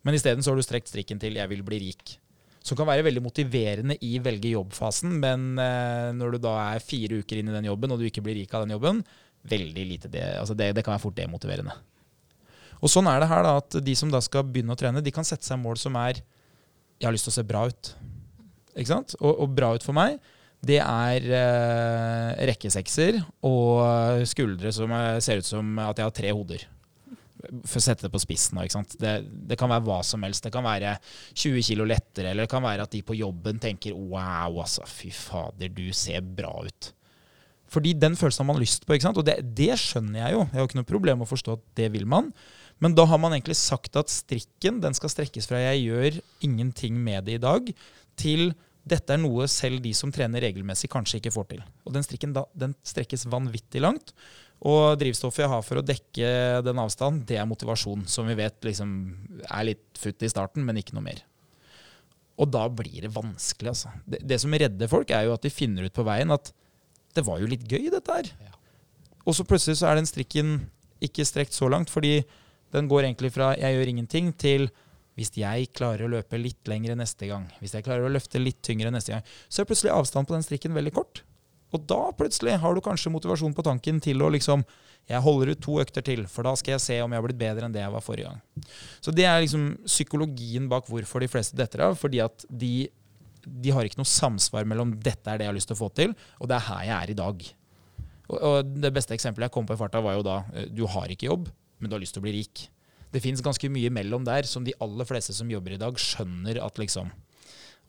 [0.04, 2.17] Men isteden har du strekt strikken til 'jeg vil bli rik'.
[2.65, 7.22] Som kan være veldig motiverende i velge jobbfasen, men eh, når du da er fire
[7.22, 9.04] uker inn i den jobben, og du ikke blir rik av den jobben,
[9.50, 11.78] veldig lite det, altså det, det kan være fort demotiverende.
[12.84, 15.13] Og sånn er det her da, at de som da skal begynne å trene, de
[15.15, 16.19] kan sette seg mål som er
[17.00, 17.93] 'jeg har lyst til å se bra ut'.
[18.76, 19.15] Ikke sant?
[19.19, 20.19] Og, og bra ut for meg,
[20.60, 24.91] det er eh, rekkesekser og skuldre som
[25.24, 26.67] ser ut som at jeg har tre hoder.
[27.39, 28.60] For å sette det på spissen.
[28.71, 28.95] Sant?
[28.99, 29.13] Det,
[29.47, 30.43] det, kan være hva som helst.
[30.43, 30.97] Det kan være
[31.34, 35.12] 20 kilo lettere, eller det kan være at de på jobben tenker 'wow, altså, fy
[35.13, 36.93] fader, du ser bra ut'.
[37.69, 38.97] Fordi den følelsen har man lyst på.
[38.97, 40.39] Og det, det, skjønner jeg jo.
[40.49, 42.32] Jeg har ikke noe problem med å forstå at det vil man.
[42.80, 46.97] Men da har man egentlig sagt at strikken den skal strekkes fra 'jeg gjør ingenting
[46.97, 47.73] med det i dag',
[48.15, 48.54] til
[48.88, 51.63] 'dette er noe selv de som trener regelmessig, kanskje ikke får til'.
[51.86, 54.13] Og den strikken da, den strekkes vanvittig langt.
[54.67, 56.30] Og drivstoffet jeg har for å dekke
[56.65, 58.89] den avstanden, det er motivasjon, som vi vet liksom
[59.45, 61.22] er litt futt i starten, men ikke noe mer.
[62.39, 63.93] Og da blir det vanskelig, altså.
[64.08, 66.52] Det, det som redder folk, er jo at de finner ut på veien at
[67.15, 68.30] det var jo litt gøy, dette her.
[68.43, 68.54] Ja.
[69.28, 70.54] Og så plutselig så er den strikken
[71.04, 72.22] ikke strekt så langt, fordi
[72.76, 74.69] den går egentlig fra 'jeg gjør ingenting' til
[75.17, 78.62] hvis jeg klarer å løpe litt lengre neste gang, hvis jeg klarer å løfte litt
[78.63, 81.24] tyngre neste gang, så er plutselig avstanden på den strikken veldig kort.
[81.75, 84.65] Og da plutselig har du kanskje motivasjon på tanken til å liksom
[85.10, 87.39] Jeg holder ut to økter til, for da skal jeg se om jeg har blitt
[87.39, 88.65] bedre enn det jeg var forrige gang.
[89.01, 91.95] Så det er liksom psykologien bak hvorfor de fleste detter av.
[91.97, 92.89] Fordi at de
[93.49, 95.89] de har ikke noe samsvar mellom 'dette er det jeg har lyst til å få
[95.95, 97.53] til', og 'det er her jeg er i dag'.
[98.29, 100.86] Og, og Det beste eksempelet jeg kom på i farta, var jo da eh, du
[100.86, 102.67] har ikke jobb, men du har lyst til å bli rik.
[103.12, 106.62] Det fins ganske mye mellom der som de aller fleste som jobber i dag, skjønner
[106.62, 107.10] at liksom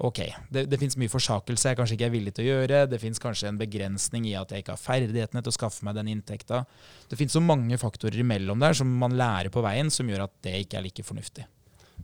[0.01, 2.85] Ok, det, det fins mye forsakelse jeg kanskje ikke er villig til å gjøre.
[2.89, 5.99] Det fins kanskje en begrensning i at jeg ikke har ferdighetene til å skaffe meg
[5.99, 6.63] den inntekta.
[7.11, 10.33] Det fins så mange faktorer imellom der som man lærer på veien, som gjør at
[10.47, 11.45] det ikke er like fornuftig.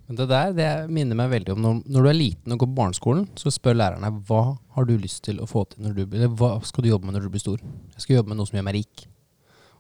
[0.07, 2.69] Men det der det minner meg veldig om når, når, du er liten og går
[2.69, 4.43] på barneskolen, så spør lærerne hva
[4.77, 7.17] har du lyst til å få til når du eller hva skal du jobbe med
[7.17, 7.63] når du blir stor.
[7.97, 9.07] Jeg skal jobbe med noe som gjør meg rik.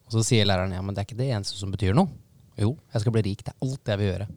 [0.06, 2.08] Og så sier læreren ja, men det er ikke det eneste som betyr noe.
[2.56, 3.44] Jo, jeg skal bli rik.
[3.44, 4.30] Det er alt jeg vil gjøre.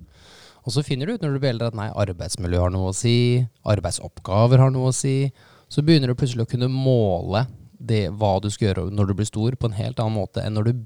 [0.70, 2.94] Og så finner du ut når du blir eldre at nei, arbeidsmiljø har noe å
[2.94, 5.32] si, arbeidsoppgaver har noe å si.
[5.66, 7.48] Så begynner du plutselig å kunne måle
[7.80, 10.54] det, hva du skal gjøre når du blir stor, på en helt annen måte enn
[10.54, 10.84] når du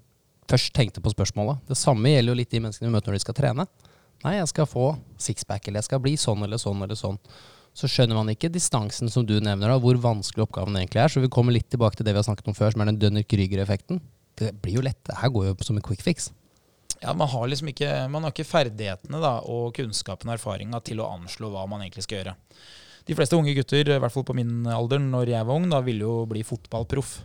[0.48, 1.66] først tenkte på spørsmålet.
[1.68, 3.68] Det samme gjelder jo litt de menneskene vi møter når de skal trene.
[4.24, 4.86] Nei, jeg skal få
[5.20, 7.20] sixpack, eller jeg skal bli sånn eller sånn eller sånn.
[7.76, 11.12] Så skjønner man ikke distansen som du nevner, da, hvor vanskelig oppgaven egentlig er.
[11.12, 13.02] Så vi kommer litt tilbake til det vi har snakket om før, som er den
[13.02, 14.00] Dunner-Krüger-effekten.
[14.40, 15.02] Det blir jo lett.
[15.10, 16.30] Det her går jo som en quick fix.
[17.04, 21.02] Ja, Man har liksom ikke, man har ikke ferdighetene da, og kunnskapen og erfaringa til
[21.04, 22.36] å anslå hva man egentlig skal gjøre.
[23.04, 25.82] De fleste unge gutter, i hvert fall på min alder, når jeg var ung, da
[25.84, 27.18] ville jo bli fotballproff.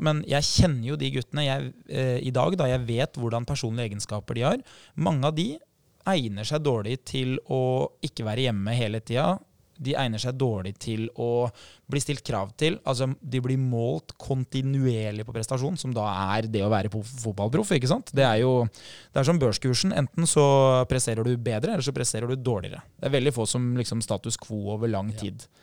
[0.00, 2.56] Men jeg kjenner jo de guttene jeg, eh, i dag.
[2.56, 4.58] da Jeg vet hvordan personlige egenskaper de har.
[4.94, 5.58] Mange av de
[6.06, 9.38] egner seg dårlig til å ikke være hjemme hele tida.
[9.82, 11.48] De egner seg dårlig til å
[11.90, 12.78] bli stilt krav til.
[12.88, 17.74] Altså, de blir målt kontinuerlig på prestasjon, som da er det å være fotballproff.
[17.76, 18.14] ikke sant?
[18.16, 19.94] Det er jo det er som børskursen.
[19.96, 20.46] Enten så
[20.90, 22.82] presserer du bedre, eller så presserer du dårligere.
[22.96, 25.46] Det er veldig få som liksom status quo over lang tid.
[25.46, 25.62] Ja.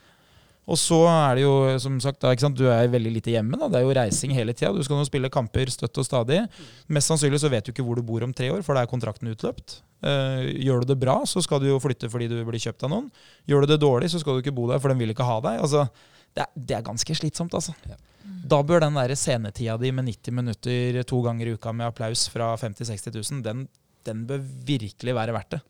[0.63, 3.57] Og så er det jo, som sagt, da, du er veldig lite hjemme.
[3.59, 3.67] Da.
[3.67, 4.71] Det er jo reising hele tida.
[4.71, 6.39] Du skal nå spille kamper støtt og stadig.
[6.87, 8.91] Mest sannsynlig så vet du ikke hvor du bor om tre år, for da er
[8.91, 9.81] kontrakten utløpt.
[10.03, 12.91] Uh, gjør du det bra, så skal du jo flytte fordi du blir kjøpt av
[12.91, 13.05] noen.
[13.47, 15.37] Gjør du det dårlig, så skal du ikke bo der, for de vil ikke ha
[15.45, 15.61] deg.
[15.63, 15.85] Altså,
[16.33, 17.75] det, er, det er ganske slitsomt, altså.
[17.87, 17.95] Ja.
[18.23, 22.25] Da bør den der scenetida di med 90 minutter to ganger i uka med applaus
[22.31, 23.67] fra 50 000-60 000, den,
[24.07, 25.61] den, bør virkelig være verdt det.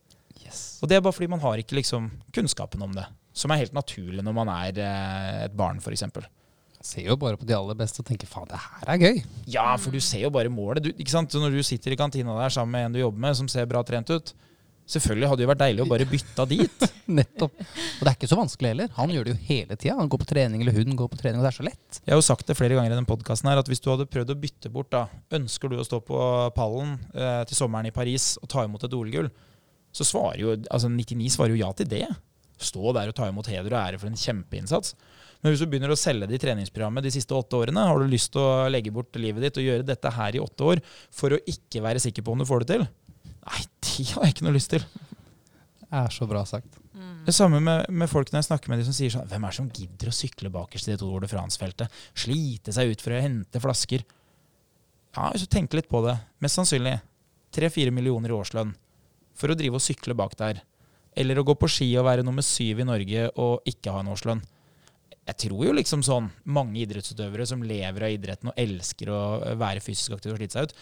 [0.42, 0.64] Yes.
[0.82, 3.06] Og det er bare fordi man har ikke liksom kunnskapen om det.
[3.34, 6.06] Som er helt naturlig når man er eh, et barn, f.eks.
[6.84, 9.22] Ser jo bare på de aller beste og tenker faen, det her er gøy.
[9.48, 10.84] Ja, for du ser jo bare målet.
[10.84, 11.32] Du, ikke sant?
[11.32, 13.70] Så når du sitter i kantina der sammen med en du jobber med som ser
[13.72, 14.34] bra trent ut,
[14.84, 16.86] Selvfølgelig hadde det vært deilig å bare bytte dit.
[17.18, 17.54] Nettopp.
[17.56, 18.90] Og det er ikke så vanskelig heller.
[18.98, 19.96] Han gjør det jo hele tida.
[20.00, 22.00] Han går på trening, eller hun går på trening, og det er så lett.
[22.02, 24.10] Jeg har jo sagt det flere ganger i den podkasten her, at hvis du hadde
[24.12, 25.06] prøvd å bytte bort, da,
[25.40, 26.20] ønsker du å stå på
[26.58, 29.32] pallen eh, til sommeren i Paris og ta imot et OL-gull,
[29.94, 32.06] så svarer jo altså 99 svarer jo ja til det.
[32.60, 34.98] Stå der og ta imot heder og ære for en kjempeinnsats.
[35.44, 38.08] Men hvis du begynner å selge det i treningsprogrammet de siste åtte årene, har du
[38.08, 41.36] lyst til å legge bort livet ditt og gjøre dette her i åtte år for
[41.36, 42.86] å ikke være sikker på om du får det til?
[43.44, 44.86] Nei, det har jeg ikke noe lyst til.
[45.84, 46.80] Det er så bra sagt.
[47.28, 49.54] Det samme med, med folk når jeg snakker med de som sier sånn Hvem er
[49.54, 52.02] det som gidder å sykle bakerst i det Tour de France-feltet?
[52.20, 54.04] Slite seg ut for å hente flasker.
[55.14, 56.18] Ja, hvis du tenker litt på det.
[56.44, 56.98] Mest sannsynlig
[57.54, 58.74] tre-fire millioner i årslønn
[59.38, 60.64] for å drive og sykle bak der.
[61.16, 64.12] Eller å gå på ski og være nummer syv i Norge og ikke ha en
[64.14, 64.42] årslønn.
[65.24, 69.20] Jeg tror jo liksom sånn mange idrettsutøvere som lever av idretten og elsker å
[69.60, 70.74] være fysisk aktiv og slite seg ut,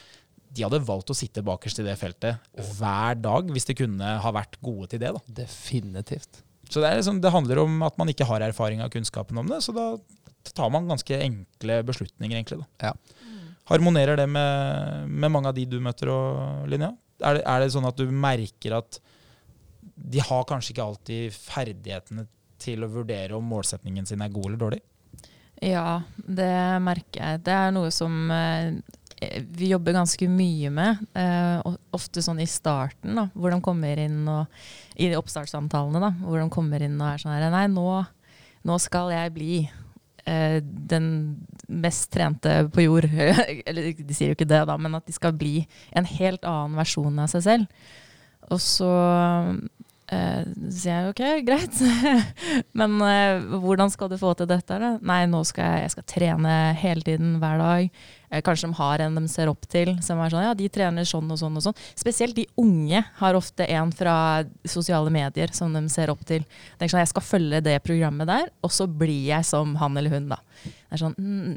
[0.52, 4.32] de hadde valgt å sitte bakerst i det feltet hver dag hvis de kunne ha
[4.36, 5.14] vært gode til det.
[5.16, 5.22] da.
[5.44, 6.42] Definitivt.
[6.72, 9.62] Så det, liksom, det handler om at man ikke har erfaring av kunnskapen om det,
[9.64, 9.86] så da
[10.56, 12.64] tar man ganske enkle beslutninger, egentlig.
[12.64, 12.90] da.
[12.90, 13.32] Ja.
[13.70, 16.96] Harmonerer det med, med mange av de du møter, og, Linnea?
[17.22, 18.98] Er det, er det sånn at du merker at
[20.02, 22.26] de har kanskje ikke alltid ferdighetene
[22.62, 24.82] til å vurdere om målsetningen sin er god eller dårlig?
[25.62, 27.44] Ja, det merker jeg.
[27.46, 28.80] Det er noe som eh,
[29.54, 31.04] vi jobber ganske mye med.
[31.14, 34.50] Eh, ofte sånn i starten, da, hvor de kommer inn og
[34.98, 37.86] i oppstartssamtalene, da, hvor de kommer inn og er sånn her Nei, nå,
[38.66, 39.54] nå skal jeg bli
[40.26, 41.12] eh, den
[41.70, 43.10] mest trente på jord.
[43.70, 45.60] Eller de sier jo ikke det, da, men at de skal bli
[45.94, 47.86] en helt annen versjon av seg selv.
[48.52, 48.90] Og så
[50.12, 51.78] eh, sier jeg ok, greit.
[52.80, 54.78] Men uh, hvordan skal du få til dette?
[54.82, 54.96] Da?
[55.08, 58.02] Nei, nå skal jeg, jeg skal trene hele tiden, hver dag.
[58.32, 61.08] Uh, kanskje de har en de ser opp til, som er sånn ja, de trener
[61.08, 61.80] sånn og sånn og sånn.
[62.00, 64.16] Spesielt de unge har ofte en fra
[64.68, 66.46] sosiale medier som de ser opp til.
[66.78, 70.14] Tenker sånn, jeg skal følge det programmet der, og så blir jeg som han eller
[70.14, 70.42] hun, da.
[70.62, 71.16] Det er sånn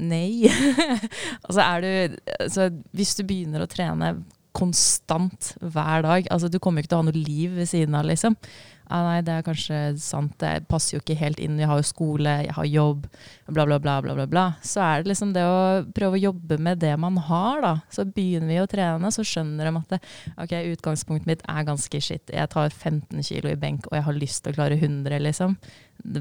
[0.09, 0.47] nei.
[1.47, 4.15] altså er du altså, Hvis du begynner å trene
[4.55, 6.29] konstant hver dag.
[6.33, 8.37] Altså, du kommer jo ikke til å ha noe liv ved siden av, liksom.
[8.85, 11.57] Ah, nei, det er kanskje sant, det passer jo ikke helt inn.
[11.59, 13.07] Jeg har jo skole, jeg har jobb,
[13.49, 14.45] bla, bla, bla, bla, bla.
[14.65, 15.61] Så er det liksom det å
[15.97, 17.73] prøve å jobbe med det man har, da.
[17.93, 20.01] Så begynner vi å trene, så skjønner de at det,
[20.45, 22.29] ok, utgangspunktet mitt er ganske shit.
[22.29, 25.57] Jeg tar 15 kilo i benk, og jeg har lyst til å klare 100, liksom.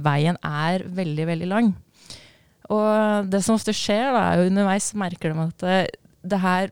[0.08, 1.74] Veien er veldig, veldig lang.
[2.72, 5.82] Og det som ofte skjer, da, er jo underveis merker de at det,
[6.32, 6.72] det her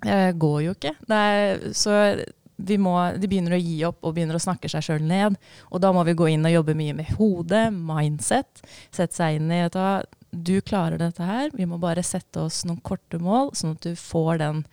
[0.00, 0.94] går jo ikke.
[1.12, 1.96] Er, så
[2.80, 5.36] må, de begynner å gi opp og begynner å snakke seg sjøl ned.
[5.70, 8.64] Og da må vi gå inn og jobbe mye med hodet, mindset.
[8.92, 9.76] Sette seg inn i at
[10.30, 11.50] du klarer dette her.
[11.56, 14.64] Vi må bare sette oss noen korte mål, sånn at du får den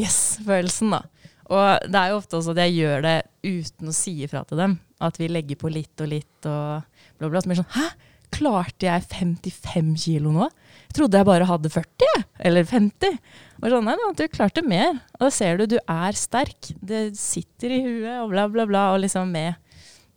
[0.00, 0.96] yes-følelsen.
[0.96, 1.04] da.
[1.52, 4.60] Og det er jo ofte også at jeg gjør det uten å si ifra til
[4.60, 4.78] dem.
[5.04, 6.84] At vi legger på litt og litt og
[7.18, 7.40] bla, bla.
[7.40, 7.88] Så blir sånn Hæ?
[8.34, 10.48] Klarte jeg 55 kilo nå?
[10.88, 13.18] Jeg trodde jeg bare hadde 40, eller 50.
[13.60, 14.98] Og sånn, nei, du klarte mer.
[15.16, 16.72] Og da ser du du er sterk.
[16.82, 18.88] Det sitter i huet og bla, bla, bla.
[18.94, 19.54] Og liksom med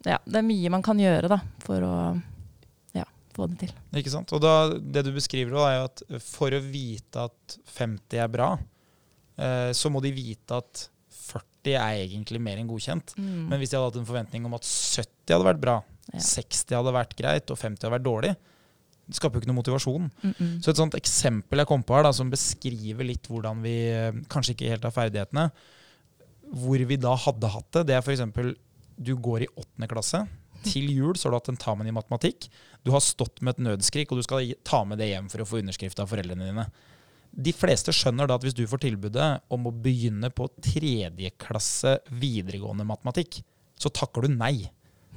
[0.05, 1.95] Ja, det er mye man kan gjøre da, for å
[2.95, 3.71] ja, få det til.
[3.99, 4.31] Ikke sant.
[4.37, 8.51] Og da, det du beskriver, er jo at for å vite at 50 er bra,
[9.41, 10.85] eh, så må de vite at
[11.27, 13.17] 40 er egentlig mer enn godkjent.
[13.17, 13.49] Mm.
[13.49, 15.79] Men hvis de hadde hatt en forventning om at 70 hadde vært bra,
[16.13, 16.21] ja.
[16.23, 18.35] 60 hadde vært greit, og 50 hadde vært dårlig,
[19.07, 20.09] det skaper jo ikke noe motivasjon.
[20.21, 20.63] Mm -mm.
[20.63, 24.11] Så et sånt eksempel jeg kom på her, da, som beskriver litt hvordan vi eh,
[24.27, 25.51] kanskje ikke helt har ferdighetene,
[26.51, 28.55] hvor vi da hadde hatt det, det er f.eks.
[28.97, 30.27] du går i åttende klasse.
[30.63, 32.49] Til jul så har du hatt tentamen i matematikk.
[32.83, 35.45] Du har stått med et nødskrik, og du skal ta med det hjem for å
[35.45, 36.67] få underskrift av foreldrene dine.
[37.31, 41.99] De fleste skjønner da at hvis du får tilbudet om å begynne på tredje klasse
[42.09, 43.43] videregående matematikk,
[43.77, 44.69] så takker du nei.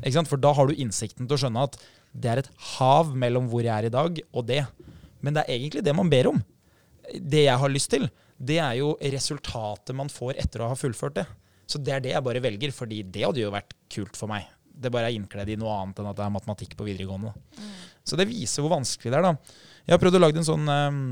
[0.03, 1.77] For da har du innsikten til å skjønne at
[2.13, 4.65] det er et hav mellom hvor jeg er i dag, og det.
[5.21, 6.41] Men det er egentlig det man ber om.
[7.11, 8.09] Det jeg har lyst til,
[8.41, 11.27] det er jo resultatet man får etter å ha fullført det.
[11.71, 14.49] Så det er det jeg bare velger, fordi det hadde jo vært kult for meg.
[14.81, 17.35] Det bare er innkledd i noe annet enn at det er matematikk på videregående.
[17.59, 17.69] Mm.
[18.07, 19.61] Så det viser hvor vanskelig det er, da.
[19.85, 21.05] Jeg har prøvd å lage en sånn um,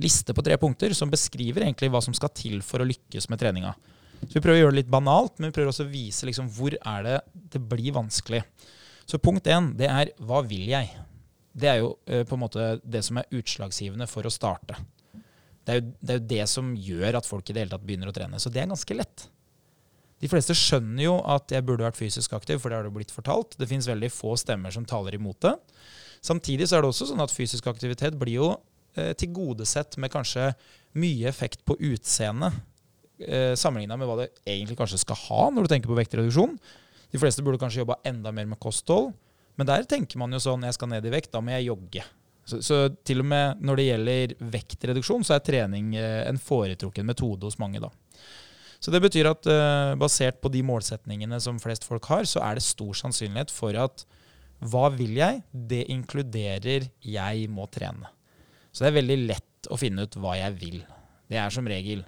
[0.00, 3.42] liste på tre punkter som beskriver egentlig hva som skal til for å lykkes med
[3.42, 3.74] treninga.
[4.24, 6.48] Så Vi prøver å gjøre det litt banalt, men vi prøver også å vise liksom,
[6.56, 7.18] hvor er det
[7.52, 8.42] det blir vanskelig.
[9.06, 10.90] Så punkt én, det er hva vil jeg?
[11.56, 14.76] Det er jo uh, på en måte det som er utslagsgivende for å starte.
[15.66, 17.86] Det er, jo, det er, jo, det som gjør at folk i det hele tatt
[17.86, 18.38] begynner å trene.
[18.42, 19.26] Så det er ganske lett.
[20.22, 23.12] De fleste skjønner jo at jeg burde vært fysisk aktiv, for det har det blitt
[23.12, 23.56] fortalt.
[23.58, 25.56] Det fins veldig få stemmer som taler imot det.
[26.24, 28.48] Samtidig så er det også sånn at fysisk aktivitet blir jo
[28.96, 30.52] eh, tilgodesett med kanskje
[30.96, 32.56] mye effekt på utseendet
[33.22, 36.56] eh, sammenligna med hva det egentlig kanskje skal ha når du tenker på vektreduksjon.
[37.12, 39.12] De fleste burde kanskje jobba enda mer med kosthold.
[39.56, 42.04] Men der tenker man jo sånn jeg skal ned i vekt, da må jeg jogge.
[42.46, 47.08] Så, så til og med når det gjelder vektreduksjon, så er trening eh, en foretrukken
[47.08, 47.80] metode hos mange.
[47.82, 47.90] da.
[48.78, 52.58] Så det betyr at eh, basert på de målsetningene som flest folk har, så er
[52.58, 54.04] det stor sannsynlighet for at
[54.64, 55.42] hva vil jeg?
[55.52, 58.12] Det inkluderer jeg må trene.
[58.70, 60.78] Så det er veldig lett å finne ut hva jeg vil.
[61.26, 62.04] Det er som regel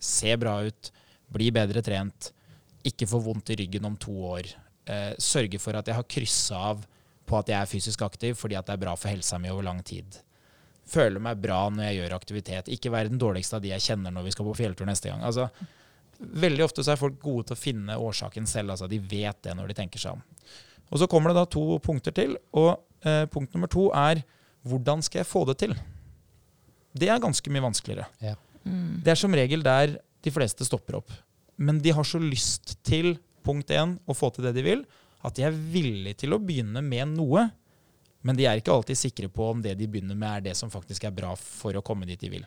[0.00, 0.92] se bra ut,
[1.32, 2.30] bli bedre trent,
[2.86, 4.48] ikke få vondt i ryggen om to år.
[4.88, 6.86] Eh, sørge for at jeg har kryssa av
[7.28, 9.66] på at jeg er fysisk aktiv fordi at det er bra for helsa mi over
[9.66, 10.20] lang tid.
[10.88, 12.70] Føle meg bra når jeg gjør aktivitet.
[12.72, 15.20] Ikke være den dårligste av de jeg kjenner når vi skal på fjelltur neste gang.
[15.20, 15.50] Altså,
[16.18, 18.72] veldig ofte så er folk gode til å finne årsaken selv.
[18.72, 20.24] Altså, de vet det når de tenker seg om.
[20.88, 22.38] Og Så kommer det da to punkter til.
[22.56, 24.22] og eh, Punkt nummer to er
[24.64, 25.76] hvordan skal jeg få det til?
[26.98, 28.08] Det er ganske mye vanskeligere.
[28.24, 28.34] Ja.
[28.68, 29.00] Mm.
[29.04, 31.12] Det er som regel der de fleste stopper opp.
[31.58, 34.84] Men de har så lyst til punkt én å få til det de vil,
[35.26, 37.48] at de er villige til å begynne med noe.
[38.26, 40.70] Men de er ikke alltid sikre på om det de begynner med, er det som
[40.70, 42.46] faktisk er bra for å komme dit de vil.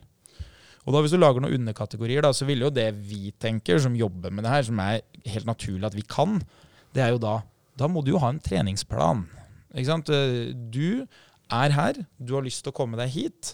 [0.81, 3.95] Og da Hvis du lager noen underkategorier, da, så vil jo det vi tenker, som
[3.97, 6.39] jobber med det her, som er helt naturlig at vi kan,
[6.95, 7.41] det er jo da
[7.79, 9.23] Da må du jo ha en treningsplan.
[9.71, 10.09] Ikke sant?
[10.73, 11.07] Du
[11.51, 13.53] er her, du har lyst til å komme deg hit.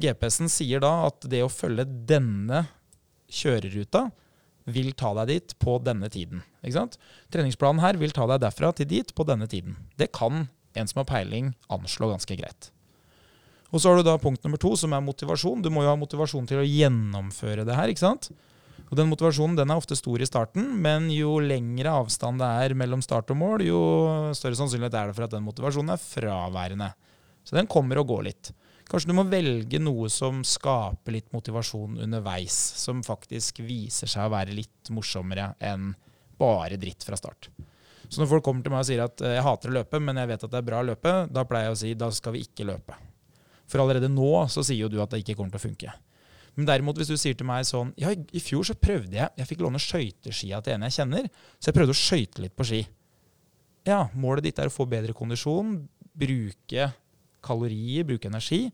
[0.00, 2.64] GPS-en sier da at det å følge denne
[3.30, 4.08] kjøreruta
[4.74, 6.42] vil ta deg dit på denne tiden.
[7.32, 9.76] Treningsplanen her vil ta deg derfra til dit på denne tiden.
[10.00, 12.70] Det kan en som har peiling, anslå ganske greit.
[13.74, 15.62] Og så har du da punkt nummer to, som er motivasjon.
[15.62, 17.90] Du må jo ha motivasjon til å gjennomføre det her.
[17.90, 18.30] ikke sant?
[18.90, 22.76] Og Den motivasjonen den er ofte stor i starten, men jo lengre avstand det er
[22.78, 23.80] mellom start og mål, jo
[24.36, 26.90] større sannsynlighet er det for at den motivasjonen er fraværende.
[27.44, 28.52] Så den kommer og går litt.
[28.94, 34.30] Kanskje du må velge noe som skaper litt motivasjon underveis, som faktisk viser seg å
[34.30, 35.88] være litt morsommere enn
[36.38, 37.48] bare dritt fra start.
[38.06, 40.22] Så når folk kommer til meg og sier at eh, jeg hater å løpe, men
[40.22, 42.36] jeg vet at det er bra å løpe, da pleier jeg å si da skal
[42.36, 42.94] vi ikke løpe.
[43.66, 45.98] For allerede nå så sier jo du at det ikke kommer til å funke.
[46.54, 49.48] Men derimot hvis du sier til meg sånn Ja, i fjor så prøvde jeg Jeg
[49.48, 51.26] fikk låne skøyteskia til en jeg kjenner,
[51.58, 52.84] så jeg prøvde å skøyte litt på ski.
[53.90, 55.80] Ja, målet ditt er å få bedre kondisjon,
[56.14, 56.92] bruke
[57.44, 58.66] kalorier, bruke energi.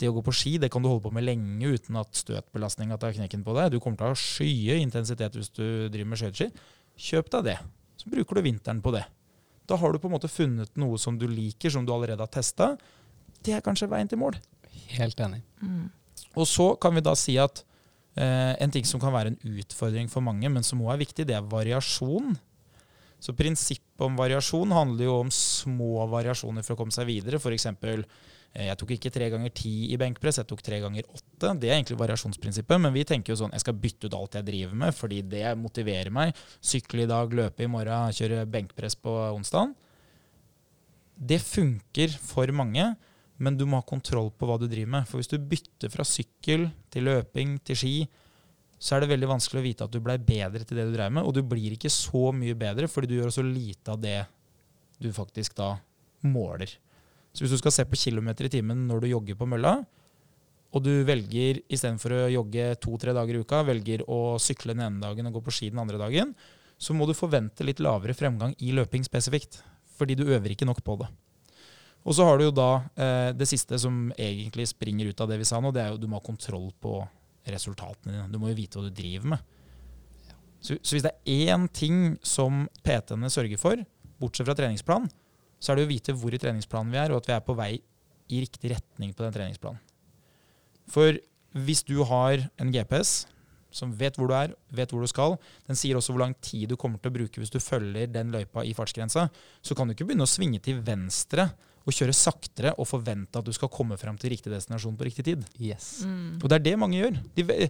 [0.00, 2.98] Det å gå på ski det kan du holde på med lenge uten at støtbelastninga
[3.00, 3.74] tar knekken på deg.
[3.74, 6.66] Du kommer til å ha skye intensitet hvis du driver med skøyteski.
[7.08, 7.58] Kjøp deg det.
[8.00, 9.04] Så bruker du vinteren på det.
[9.70, 12.32] Da har du på en måte funnet noe som du liker, som du allerede har
[12.32, 12.74] testa.
[13.44, 14.36] Det er kanskje veien til mål.
[14.96, 15.40] Helt enig.
[15.62, 15.86] Mm.
[16.34, 17.62] Og så kan vi da si at
[18.18, 21.26] eh, en ting som kan være en utfordring for mange, men som òg er viktig,
[21.28, 22.34] det er variasjon.
[23.24, 27.38] Så prinsippet om variasjon handler jo om små variasjoner for å komme seg videre.
[27.40, 27.70] F.eks.
[27.72, 31.54] Eh, jeg tok ikke tre ganger ti i benkpress, jeg tok tre ganger åtte.
[31.56, 34.46] Det er egentlig variasjonsprinsippet, men vi tenker jo sånn jeg skal bytte ut alt jeg
[34.50, 36.36] driver med, fordi det motiverer meg.
[36.60, 39.72] Sykle i dag, løpe i morgen, kjøre benkpress på onsdag.
[41.14, 42.90] Det funker for mange,
[43.40, 45.08] men du må ha kontroll på hva du driver med.
[45.08, 47.96] For hvis du bytter fra sykkel til løping til ski,
[48.84, 51.12] så er det veldig vanskelig å vite at du blei bedre til det du dreiv
[51.16, 51.24] med.
[51.24, 54.18] Og du blir ikke så mye bedre fordi du gjør så lite av det
[55.00, 55.70] du faktisk da
[56.28, 56.68] måler.
[57.32, 59.78] Så hvis du skal se på kilometer i timen når du jogger på mølla,
[60.74, 65.02] og du velger istedenfor å jogge to-tre dager i uka, velger å sykle den ene
[65.02, 66.34] dagen og gå på ski den andre dagen,
[66.76, 69.62] så må du forvente litt lavere fremgang i løping spesifikt.
[69.94, 71.08] Fordi du øver ikke nok på det.
[72.04, 72.70] Og så har du jo da
[73.00, 76.00] eh, det siste som egentlig springer ut av det vi sa nå, det er jo
[76.02, 76.98] du må ha kontroll på
[77.52, 78.30] resultatene dine.
[78.32, 79.50] Du må jo vite hva du driver med.
[80.64, 83.82] Så, så hvis det er én ting som PT-ene sørger for,
[84.20, 85.10] bortsett fra treningsplan,
[85.60, 87.56] så er det å vite hvor i treningsplanen vi er, og at vi er på
[87.58, 87.72] vei
[88.32, 89.80] i riktig retning på den treningsplanen.
[90.90, 91.16] For
[91.54, 93.24] hvis du har en GPS
[93.74, 96.70] som vet hvor du er, vet hvor du skal, den sier også hvor lang tid
[96.70, 99.26] du kommer til å bruke hvis du følger den løypa i fartsgrensa,
[99.60, 101.48] så kan du ikke begynne å svinge til venstre
[101.84, 105.24] og kjøre saktere og forvente at du skal komme frem til riktig destinasjon på riktig
[105.26, 105.42] tid.
[105.60, 106.04] Yes.
[106.08, 106.38] Mm.
[106.40, 107.18] Og det er det mange gjør.
[107.36, 107.68] De,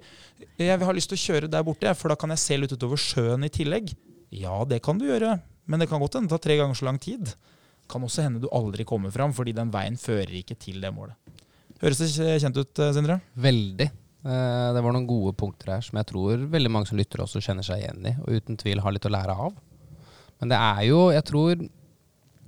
[0.62, 3.00] jeg har lyst til å kjøre der borte, for da kan jeg se litt utover
[3.00, 3.90] sjøen i tillegg.
[4.34, 6.86] Ja, det kan du gjøre, men det kan godt hende det tar tre ganger så
[6.86, 7.34] lang tid.
[7.90, 11.18] Kan også hende du aldri kommer fram, fordi den veien fører ikke til det målet.
[11.82, 13.18] Høres det kjent ut, Sindre?
[13.36, 13.90] Veldig.
[14.24, 17.42] Eh, Det var noen gode punkter her som jeg tror veldig mange som lytter også
[17.44, 19.58] kjenner seg igjen i, og uten tvil har litt å lære av.
[20.40, 21.66] Men det er jo, jeg tror,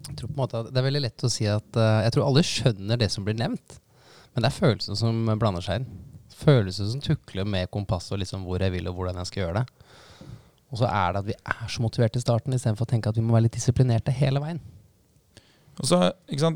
[0.06, 2.14] jeg tror på en måte at det er veldig lett å si at uh, jeg
[2.14, 3.80] tror alle skjønner det som blir nevnt,
[4.34, 5.88] men det er følelsen som blander seg inn.
[6.36, 9.62] Følelsene som tukler med kompass og liksom hvor jeg vil og hvordan jeg skal gjøre
[9.62, 9.86] det.
[10.74, 13.18] Og så er det at vi er så motiverte i starten istedenfor å tenke at
[13.18, 14.60] vi må være litt disiplinerte hele veien.
[15.84, 15.98] Så,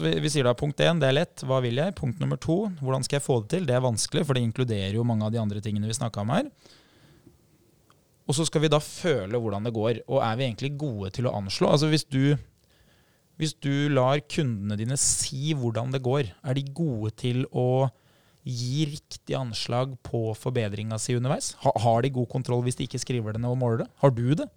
[0.00, 1.42] vi, vi sier da punkt én, det er lett.
[1.44, 1.96] Hva vil jeg?
[1.98, 3.66] Punkt nummer to, hvordan skal jeg få det til?
[3.68, 6.32] Det er vanskelig, for det inkluderer jo mange av de andre tingene vi snakka om
[6.32, 6.48] her.
[8.30, 10.00] Og så skal vi da føle hvordan det går.
[10.08, 11.68] Og er vi egentlig gode til å anslå?
[11.68, 12.36] Altså hvis du,
[13.40, 17.88] hvis du lar kundene dine si hvordan det går, er de gode til å
[18.44, 21.54] gi riktig anslag på forbedringa si underveis?
[21.64, 23.90] Ha, har de god kontroll hvis de ikke skriver det ned og måler det?
[24.04, 24.48] Har du det?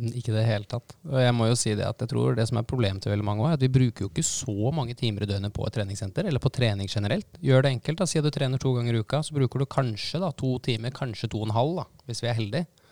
[0.00, 0.94] Ikke i det hele tatt.
[1.12, 3.44] Jeg må jo si det at jeg tror det som er problemet til veldig mange
[3.44, 6.28] også, er at vi bruker jo ikke så mange timer i døgnet på et treningssenter,
[6.30, 7.28] eller på trening generelt.
[7.44, 8.00] Gjør det enkelt.
[8.00, 10.54] da, Si at du trener to ganger i uka, så bruker du kanskje da, to
[10.64, 12.86] timer, kanskje to og en halv, da, hvis vi er heldige.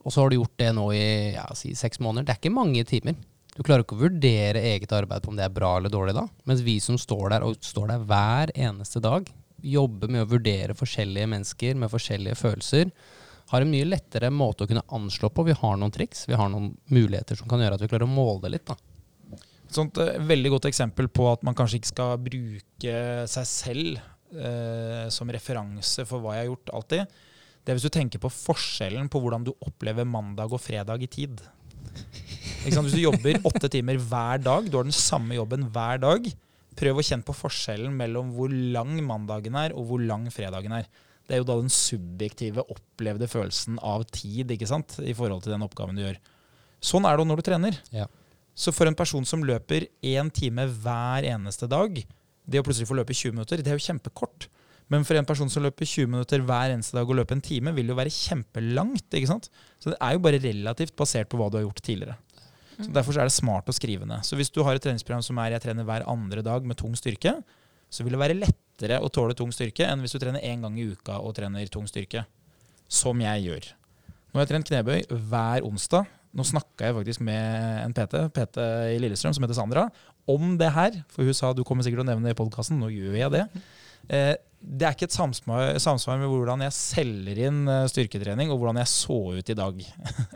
[0.00, 1.04] Og så har du gjort det nå i
[1.34, 2.24] ja, si seks måneder.
[2.24, 3.18] Det er ikke mange timer.
[3.60, 6.22] Du klarer ikke å vurdere eget arbeid på om det er bra eller dårlig da.
[6.48, 9.26] Mens vi som står der, og står der hver eneste dag,
[9.60, 12.88] jobber med å vurdere forskjellige mennesker med forskjellige følelser,
[13.52, 15.44] har en mye lettere måte å kunne anslå på.
[15.50, 18.14] Vi har noen triks, vi har noen muligheter som kan gjøre at vi klarer å
[18.14, 18.72] måle det litt.
[18.72, 18.78] da.
[19.36, 22.96] Et sånt uh, veldig godt eksempel på at man kanskje ikke skal bruke
[23.28, 27.22] seg selv uh, som referanse for hva jeg har gjort alltid.
[27.60, 31.12] Det er hvis du tenker på forskjellen på hvordan du opplever mandag og fredag i
[31.12, 31.44] tid.
[32.60, 36.26] Hvis du jobber åtte timer hver dag, du har den samme jobben hver dag,
[36.80, 40.88] prøv å kjenne på forskjellen mellom hvor lang mandagen er og hvor lang fredagen er.
[41.26, 44.98] Det er jo da den subjektive, opplevde følelsen av tid ikke sant?
[44.98, 46.18] i forhold til den oppgaven du gjør.
[46.82, 47.76] Sånn er det når du trener.
[47.94, 48.08] Ja.
[48.56, 52.00] Så for en person som løper én time hver eneste dag,
[52.50, 54.48] det å plutselig få løpe 20 minutter, det er jo kjempekort.
[54.90, 57.72] Men for en person som løper 20 minutter hver eneste dag og løper en time,
[57.76, 59.06] vil det jo være kjempelangt.
[59.14, 59.46] ikke sant?
[59.78, 62.18] Så det er jo bare relativt basert på hva du har gjort tidligere.
[62.80, 64.24] Så Derfor så er det smart å skrive ned.
[64.26, 66.96] Så hvis du har et treningsprogram som er jeg trener hver andre dag med tung
[66.98, 67.36] styrke,
[67.90, 70.78] så vil det være lettere å tåle tung styrke enn hvis du trener én gang
[70.78, 72.24] i uka og trener tung styrke.
[72.90, 73.68] Som jeg gjør.
[74.30, 76.08] Nå har jeg trent knebøy hver onsdag.
[76.34, 78.62] Nå snakka jeg faktisk med en PT, PT
[78.94, 79.88] i Lillestrøm som heter Sandra,
[80.30, 81.00] om det her.
[81.10, 82.78] For hun sa du kommer sikkert til å nevne det i podkasten.
[82.78, 83.44] Nå gjør jeg det.
[84.10, 88.60] Eh, det er ikke et samsvar, samsvar med hvordan jeg selger inn eh, styrketrening, og
[88.60, 89.78] hvordan jeg så ut i dag.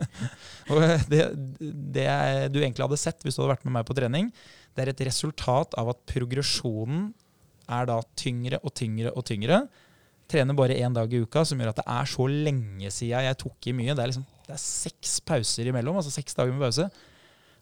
[0.73, 1.25] og det,
[1.61, 2.07] det
[2.55, 4.31] du egentlig hadde sett hvis du hadde vært med meg på trening,
[4.75, 7.11] det er et resultat av at progresjonen
[7.73, 9.61] er da tyngre og tyngre og tyngre.
[10.31, 13.41] Trener bare én dag i uka, som gjør at det er så lenge siden jeg
[13.45, 13.93] tok i mye.
[13.93, 16.89] Det er, liksom, det er seks pauser imellom, altså seks dager med pause.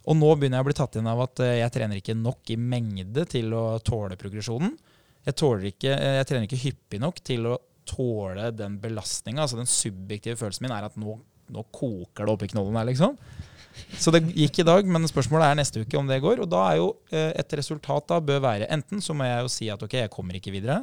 [0.07, 2.55] Og nå begynner jeg å bli tatt inn av at eh, jeg trener ikke nok
[2.55, 4.75] i mengde til å tåle progresjonen.
[5.23, 5.37] Jeg,
[5.71, 7.59] ikke, eh, jeg trener ikke hyppig nok til å
[7.89, 9.45] tåle den belastninga.
[9.45, 11.17] Altså den subjektive følelsen min er at nå,
[11.53, 13.17] nå koker det oppi knollen her, liksom.
[13.97, 16.43] Så det gikk i dag, men spørsmålet er neste uke om det går.
[16.45, 19.53] Og da er jo eh, et resultat da bør være enten så må jeg jo
[19.55, 20.83] si at ok, jeg kommer ikke videre.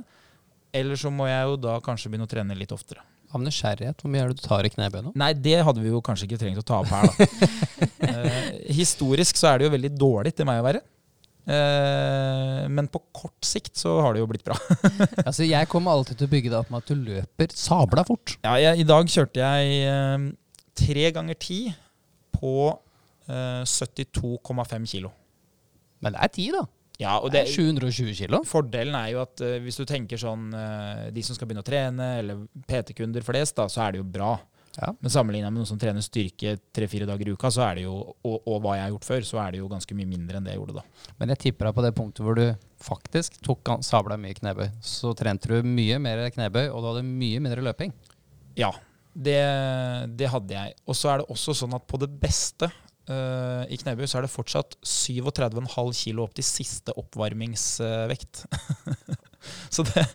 [0.76, 3.04] Eller så må jeg jo da kanskje begynne å trene litt oftere.
[3.30, 5.14] Av nysgjerrighet, hvor mye er det du tar i knebøyene?
[5.18, 7.28] Nei, det hadde vi jo kanskje ikke trengt å ta opp her, da.
[8.10, 8.40] eh,
[8.74, 10.82] historisk så er det jo veldig dårlig til meg å være.
[11.50, 14.58] Eh, men på kort sikt så har det jo blitt bra.
[15.28, 18.36] altså, jeg kommer alltid til å bygge det opp med at du løper sabla fort.
[18.46, 20.28] Ja, jeg, I dag kjørte jeg eh,
[20.78, 21.62] tre ganger ti
[22.36, 25.14] på eh, 72,5 kilo.
[26.04, 26.68] Men det er ti, da.
[27.00, 28.42] Ja, og Det det, er 720 kilo.
[28.48, 31.68] Fordelen er jo at eh, hvis du tenker sånn eh, de som skal begynne å
[31.68, 34.34] trene, eller PT-kunder flest, da, så er det jo bra.
[34.78, 34.92] Ja.
[35.00, 37.96] Men sammenligna med noen som trener styrke tre-fire dager i uka, så er det jo,
[38.00, 40.48] og, og hva jeg har gjort før, så er det jo ganske mye mindre enn
[40.48, 40.84] det jeg gjorde da.
[41.22, 42.46] Men jeg tipper deg på det punktet hvor du
[42.84, 44.68] faktisk tok sabla mye knebøy.
[44.86, 47.96] Så trente du mye mer knebøy, og du hadde mye mindre løping.
[48.60, 48.74] Ja,
[49.14, 49.42] det,
[50.20, 50.78] det hadde jeg.
[50.86, 52.72] Og så er det også sånn at på det beste
[53.10, 58.44] Uh, i knebøy så er det fortsatt 37,5 kilo opp til siste oppvarmingsvekt.
[59.76, 60.06] så det,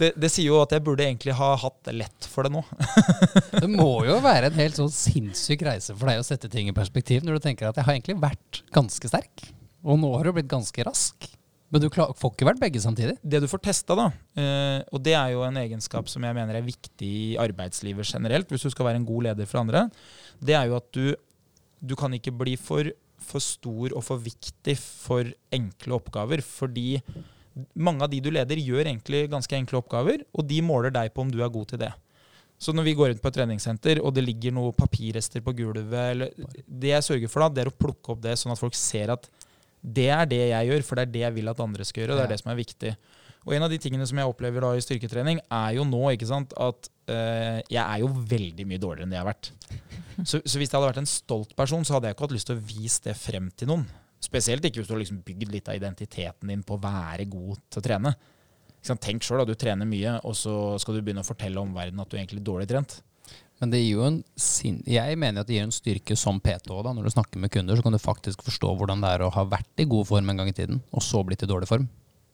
[0.00, 2.64] det, det sier jo at jeg burde egentlig ha hatt det lett for det nå.
[3.60, 6.76] Det må jo være en helt sånn sinnssyk reise for deg å sette ting i
[6.76, 9.50] perspektiv, når du tenker at jeg har egentlig vært ganske sterk,
[9.84, 11.28] og nå har du blitt ganske rask.
[11.70, 13.14] Men du klar, får ikke vært begge samtidig.
[13.22, 14.08] Det du får testa, da,
[14.42, 18.50] eh, og det er jo en egenskap som jeg mener er viktig i arbeidslivet generelt,
[18.50, 19.84] hvis du skal være en god leder for andre,
[20.42, 21.12] det er jo at du,
[21.78, 22.90] du kan ikke bli for,
[23.22, 26.42] for stor og for viktig for enkle oppgaver.
[26.42, 26.98] Fordi
[27.74, 31.24] mange av de du leder, gjør egentlig ganske enkle oppgaver, og de måler deg på
[31.24, 31.90] om du er god til det.
[32.60, 35.94] Så når vi går inn på et treningssenter, og det ligger noen papirrester på gulvet
[35.96, 36.34] eller,
[36.66, 39.14] Det jeg sørger for da, det er å plukke opp det, sånn at folk ser
[39.14, 39.30] at
[39.80, 42.12] det er det jeg gjør, for det er det jeg vil at andre skal gjøre.
[42.12, 42.92] og Det er det som er viktig.
[43.48, 46.28] Og en av de tingene som jeg opplever da i styrketrening, er jo nå ikke
[46.28, 49.52] sant, at eh, jeg er jo veldig mye dårligere enn det jeg har vært.
[50.20, 52.50] Så, så hvis jeg hadde vært en stolt person, så hadde jeg ikke hatt lyst
[52.50, 53.86] til å vise det frem til noen.
[54.20, 57.60] Spesielt ikke hvis du har liksom bygd litt av identiteten din på å være god
[57.70, 58.14] til å trene.
[58.80, 62.16] Tenk sjøl, du trener mye, og så skal du begynne å fortelle omverdenen at du
[62.16, 63.00] er egentlig dårlig trent.
[63.60, 66.72] Men det gir jo en sin jeg mener at det gir en styrke som PT
[66.72, 66.86] òg.
[66.96, 69.44] Når du snakker med kunder, så kan du faktisk forstå hvordan det er å ha
[69.48, 71.84] vært i god form en gang i tiden, og så blitt i dårlig form.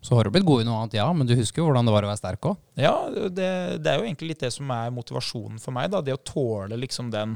[0.07, 1.95] Så har du blitt god i noe annet, ja, men du husker jo hvordan det
[1.97, 2.61] var å være sterk òg.
[2.79, 3.51] Ja, det,
[3.83, 5.91] det er jo egentlig litt det som er motivasjonen for meg.
[5.91, 7.35] da, Det å tåle liksom den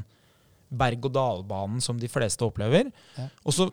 [0.71, 2.93] berg-og-dal-banen som de fleste opplever.
[3.17, 3.27] Ja.
[3.43, 3.67] Og så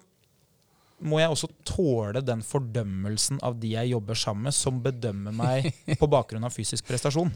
[1.00, 5.70] må jeg også tåle den fordømmelsen av de jeg jobber sammen med, som bedømmer meg
[6.00, 7.32] på bakgrunn av fysisk prestasjon.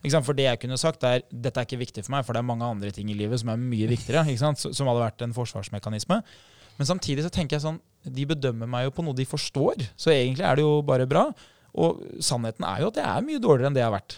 [0.00, 2.48] For det jeg kunne sagt er dette er ikke viktig for meg, for det er
[2.48, 4.24] mange andre ting i livet som er mye viktigere.
[4.38, 6.22] Som hadde vært en forsvarsmekanisme.
[6.78, 10.14] Men samtidig så tenker jeg sånn De bedømmer meg jo på noe de forstår, så
[10.14, 11.26] egentlig er det jo bare bra.
[11.76, 14.16] Og sannheten er jo at jeg er mye dårligere enn det jeg har vært.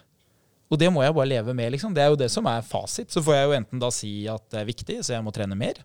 [0.72, 1.72] Og det må jeg bare leve med.
[1.74, 1.92] liksom.
[1.92, 3.10] Det er jo det som er fasit.
[3.12, 5.58] Så får jeg jo enten da si at det er viktig, så jeg må trene
[5.58, 5.82] mer.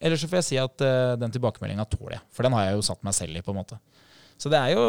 [0.00, 2.26] Eller så får jeg si at uh, den tilbakemeldinga tåler jeg.
[2.34, 3.44] For den har jeg jo satt meg selv i.
[3.44, 3.78] på en måte.
[4.36, 4.82] Så det er jo,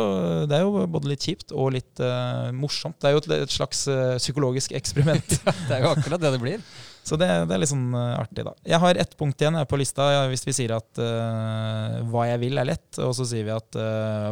[0.50, 2.98] det er jo både litt kjipt og litt uh, morsomt.
[3.00, 5.38] Det er jo et, et slags uh, psykologisk eksperiment.
[5.70, 6.64] Det er jo akkurat det det blir.
[7.08, 8.52] Så det, det er litt sånn artig, da.
[8.68, 10.10] Jeg har ett punkt igjen på lista.
[10.12, 13.78] Ja, hvis vi sier at hva jeg vil er lett, og så sier vi at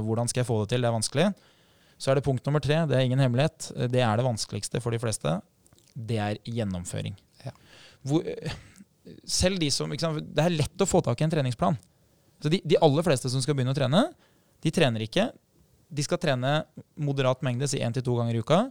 [0.03, 1.29] hvordan skal jeg få det til, det er vanskelig.
[1.95, 2.81] Så er det punkt nummer tre.
[2.89, 3.69] Det er ingen hemmelighet.
[3.87, 5.37] Det er det vanskeligste for de fleste.
[5.95, 7.15] Det er gjennomføring.
[7.45, 7.55] Ja.
[8.03, 8.27] Hvor,
[9.27, 11.77] selv de som, sant, Det er lett å få tak i en treningsplan.
[12.41, 14.07] Så de, de aller fleste som skal begynne å trene,
[14.63, 15.29] de trener ikke.
[15.95, 16.57] De skal trene
[16.97, 18.63] moderat mengde, si én til to ganger i uka.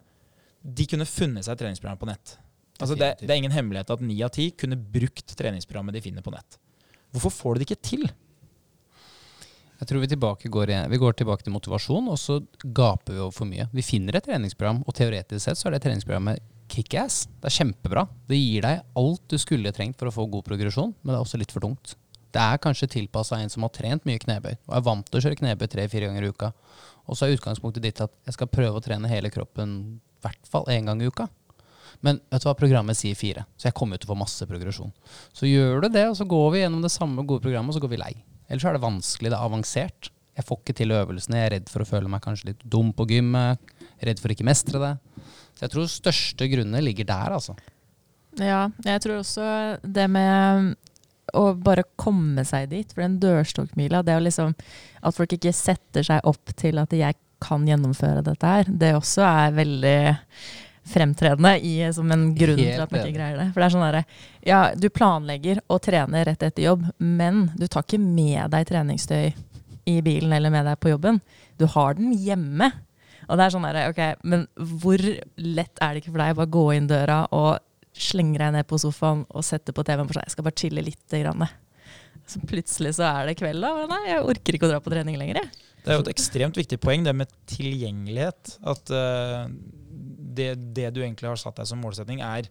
[0.65, 2.37] De kunne funnet seg et treningsprogram på nett.
[2.83, 6.25] Altså det, det er ingen hemmelighet at ni av ti kunne brukt treningsprogrammet de finner
[6.25, 6.59] på nett.
[7.15, 8.09] Hvorfor får de det ikke til?
[9.79, 13.47] Jeg tror vi, går, vi går tilbake til motivasjon, og så gaper vi over for
[13.47, 13.67] mye.
[13.75, 16.43] Vi finner et treningsprogram, og teoretisk sett så er det treningsprogrammet
[16.75, 17.25] kickass.
[17.41, 18.07] Det er kjempebra.
[18.29, 21.27] Det gir deg alt du skulle trengt for å få god progresjon, men det er
[21.27, 21.95] også litt for tungt.
[22.35, 25.23] Det er kanskje tilpassa en som har trent mye knebøy, og er vant til å
[25.23, 26.51] kjøre knebøy tre-fire ganger i uka.
[27.07, 30.51] Og så er utgangspunktet ditt at jeg skal prøve å trene hele kroppen i hvert
[30.51, 31.29] fall én gang i uka.
[32.03, 34.91] Men vet du hva programmet sier fire, så jeg kommer til å få masse progresjon.
[35.37, 37.85] Så gjør du det, og så går vi gjennom det samme gode programmet, og så
[37.85, 38.13] går vi lei.
[38.49, 40.11] Ellers er det vanskelig, det er avansert.
[40.35, 42.91] Jeg får ikke til øvelsene, jeg er redd for å føle meg kanskje litt dum
[42.97, 43.63] på gymmet,
[44.03, 44.95] redd for ikke mestre det.
[45.55, 47.55] Så jeg tror største grunnene ligger der, altså.
[48.41, 49.45] Ja, jeg tror også
[49.83, 50.75] det med
[51.35, 54.55] å bare komme seg dit, for den dørstokkmila, det å liksom
[55.05, 59.25] At folk ikke setter seg opp til at jeg kan gjennomføre dette her, det også
[59.27, 59.99] er veldig
[60.85, 63.47] fremtredende i, som en grunn til at man ikke greier det.
[63.53, 64.03] For det er sånn derre
[64.45, 69.33] Ja, du planlegger å trene rett etter jobb, men du tar ikke med deg treningstøy
[69.89, 71.21] i bilen eller med deg på jobben.
[71.61, 72.71] Du har den hjemme.
[73.29, 75.01] Og det er sånn der, ok, men hvor
[75.41, 77.59] lett er det ikke for deg å bare gå inn døra og
[77.95, 80.27] slenge deg ned på sofaen og sette på TV-en for seg?
[80.27, 81.05] Jeg skal bare chille litt.
[81.15, 81.47] Grann.
[82.27, 83.87] Så plutselig så er det kveld, da.
[83.91, 85.71] Nei, jeg orker ikke å dra på trening lenger, jeg.
[85.85, 88.55] Det er jo et ekstremt viktig poeng, det med tilgjengelighet.
[88.73, 89.45] At uh,
[90.35, 92.49] det, det du egentlig har satt deg som målsetning, er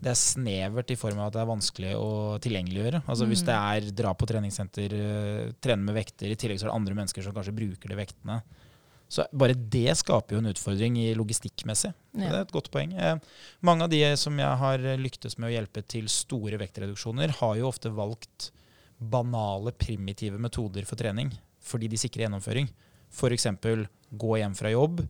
[0.00, 3.02] det er snevert i form av at det er vanskelig å tilgjengeliggjøre.
[3.04, 3.48] Altså Hvis Mm.
[3.50, 6.94] det er dra på treningssenter, eh, trene med vekter, i tillegg så er det andre
[6.96, 8.38] mennesker som kanskje bruker de vektene.
[9.10, 11.90] Så bare det skaper jo en utfordring i logistikkmessig.
[12.14, 12.28] Ja.
[12.30, 12.94] Det er et godt poeng.
[12.94, 13.16] Eh,
[13.66, 17.68] mange av de som jeg har lyktes med å hjelpe til store vektreduksjoner, har jo
[17.68, 18.52] ofte valgt
[19.00, 22.70] banale, primitive metoder for trening fordi de sikrer gjennomføring.
[23.10, 23.46] F.eks.
[24.10, 25.02] gå hjem fra jobb.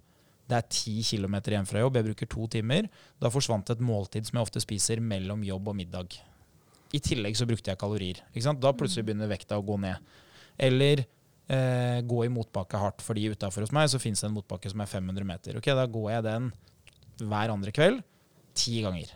[0.50, 2.88] Det er ti kilometer hjem fra jobb, jeg bruker to timer.
[3.22, 6.16] Da forsvant et måltid som jeg ofte spiser mellom jobb og middag.
[6.90, 8.18] I tillegg så brukte jeg kalorier.
[8.32, 8.62] Ikke sant?
[8.62, 10.02] Da plutselig begynner vekta å gå ned.
[10.58, 11.04] Eller
[11.50, 14.82] eh, gå i motbakke hardt, fordi utafor hos meg så fins det en motbakke som
[14.82, 15.58] er 500 meter.
[15.60, 16.50] Ok, Da går jeg den
[17.20, 18.04] hver andre kveld
[18.56, 19.10] ti ganger.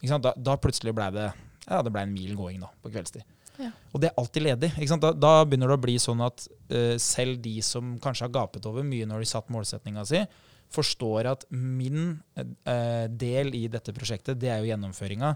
[0.00, 0.26] Ikke sant?
[0.26, 1.30] Da, da plutselig ble det
[1.64, 3.24] ja, det ble en mil gåing da, på kveldstid.
[3.60, 3.70] Ja.
[3.94, 4.70] Og det er alltid ledig.
[4.74, 5.04] Ikke sant?
[5.04, 8.66] Da, da begynner det å bli sånn at eh, selv de som kanskje har gapet
[8.68, 10.20] over mye når de satt målsettinga si,
[10.74, 15.34] forstår at min eh, del i dette prosjektet, det er jo gjennomføringa.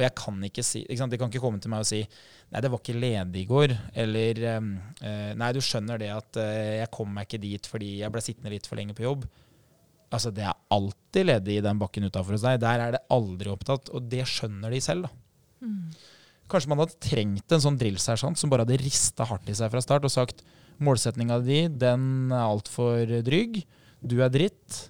[0.00, 1.10] Og jeg kan ikke si ikke?
[1.12, 3.76] De kan ikke komme til meg og si Nei, det var ikke ledig i går.
[4.02, 8.10] Eller eh, Nei, du skjønner det at eh, jeg kom meg ikke dit fordi jeg
[8.10, 9.28] ble sittende litt for lenge på jobb.
[10.10, 12.58] Altså, det er alltid ledig i den bakken utafor hos deg.
[12.64, 13.92] Der er det aldri opptatt.
[13.94, 15.12] Og det skjønner de selv, da.
[16.50, 19.82] Kanskje man hadde trengt en sånn drillsersjant som bare hadde rista hardt i seg fra
[19.84, 20.42] start og sagt
[20.82, 23.60] målsetninga di, den er altfor dryg.
[24.00, 24.80] Du er dritt.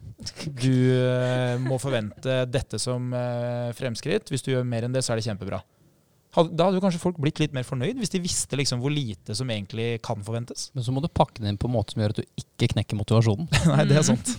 [0.61, 4.31] Du uh, må forvente dette som uh, fremskritt.
[4.31, 5.63] Hvis du gjør mer enn det, så er det kjempebra.
[6.31, 9.35] Da hadde jo kanskje folk blitt litt mer fornøyd, hvis de visste liksom hvor lite
[9.35, 10.69] som egentlig kan forventes.
[10.77, 12.69] Men så må du pakke den inn på en måte som gjør at du ikke
[12.77, 13.49] knekker motivasjonen.
[13.73, 14.31] Nei, det er sant.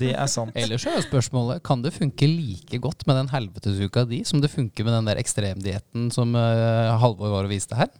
[0.00, 0.56] Det er sant.
[0.56, 4.52] Ellers er jo spørsmålet kan det funke like godt med den helvetesuka di som det
[4.54, 7.92] funker med den der ekstremdietten som uh, Halvor var og viste her?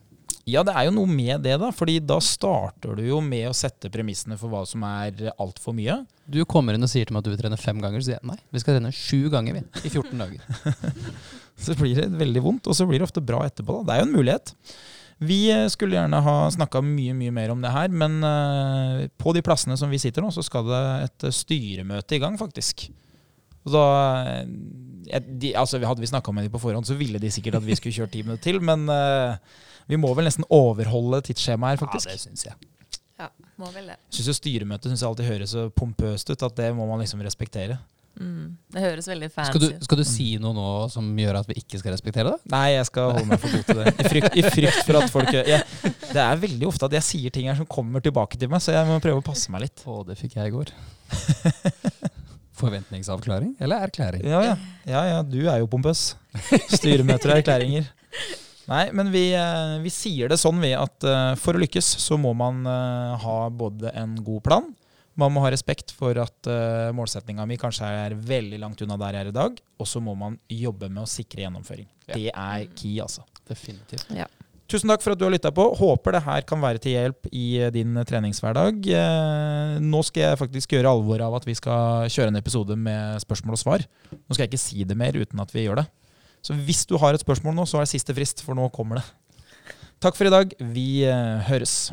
[0.49, 1.69] Ja, det er jo noe med det, da.
[1.75, 6.01] fordi da starter du jo med å sette premissene for hva som er altfor mye.
[6.25, 8.21] Du kommer inn og sier til meg at du vil trene fem ganger, så sier
[8.21, 10.41] jeg nei, vi skal trene sju ganger vi, i 14 dager.
[11.59, 13.81] Så blir det veldig vondt, og så blir det ofte bra etterpå.
[13.81, 13.89] Da.
[13.89, 14.53] Det er jo en mulighet.
[15.19, 19.35] Vi eh, skulle gjerne ha snakka mye mye mer om det her, men eh, på
[19.35, 22.87] de plassene som vi sitter nå, så skal det et styremøte i gang, faktisk.
[23.67, 23.87] Og da
[24.37, 27.67] eh, de, altså, Hadde vi snakka med dem på forhånd, så ville de sikkert at
[27.67, 28.63] vi skulle kjørt ti minutter til.
[28.63, 28.87] Men
[29.89, 32.11] vi må vel nesten overholde tidsskjemaet her, faktisk.
[32.11, 32.57] Ja, det syns jeg.
[33.19, 33.29] Ja,
[33.59, 33.99] må vel det.
[34.09, 37.01] Jeg syns jo styremøtet synes jeg alltid høres så pompøst ut at det må man
[37.03, 37.81] liksom respektere.
[38.19, 38.57] Mm.
[38.75, 39.85] Det høres veldig fancy Skal ut.
[39.87, 42.51] skal du si noe nå som gjør at vi ikke skal respektere det?
[42.51, 43.93] Nei, jeg skal holde meg for god til det.
[43.95, 45.61] I frykt, i frykt for at folk jeg,
[46.09, 48.75] Det er veldig ofte at jeg sier ting her som kommer tilbake til meg, så
[48.75, 49.85] jeg må prøve å passe meg litt.
[49.87, 50.75] Å, det fikk jeg i går.
[52.59, 54.27] Forventningsavklaring eller erklæring?
[54.27, 54.59] Ja, ja.
[54.83, 56.11] ja, ja du er jo pompøs.
[56.75, 57.87] Styremøter og erklæringer.
[58.69, 62.19] Nei, men vi, eh, vi sier det sånn, vi, at eh, for å lykkes så
[62.21, 64.69] må man eh, ha både en god plan,
[65.19, 69.17] man må ha respekt for at uh, målsettinga mi kanskje er veldig langt unna der
[69.17, 71.89] jeg er i dag, og så må man jobbe med å sikre gjennomføring.
[72.07, 72.13] Ja.
[72.13, 73.25] Det er key, altså.
[73.51, 74.07] Definitivt.
[74.71, 75.65] Tusen takk for at du har lytta på.
[75.75, 78.87] Håper det her kan være til hjelp i din treningshverdag.
[79.83, 83.59] Nå skal jeg faktisk gjøre alvor av at vi skal kjøre en episode med spørsmål
[83.59, 83.89] og svar.
[84.15, 85.89] Nå skal jeg ikke si det mer uten at vi gjør det.
[86.49, 89.03] Så hvis du har et spørsmål nå, så er det siste frist, for nå kommer
[89.03, 89.05] det.
[90.01, 90.55] Takk for i dag.
[90.73, 91.93] Vi eh, høres.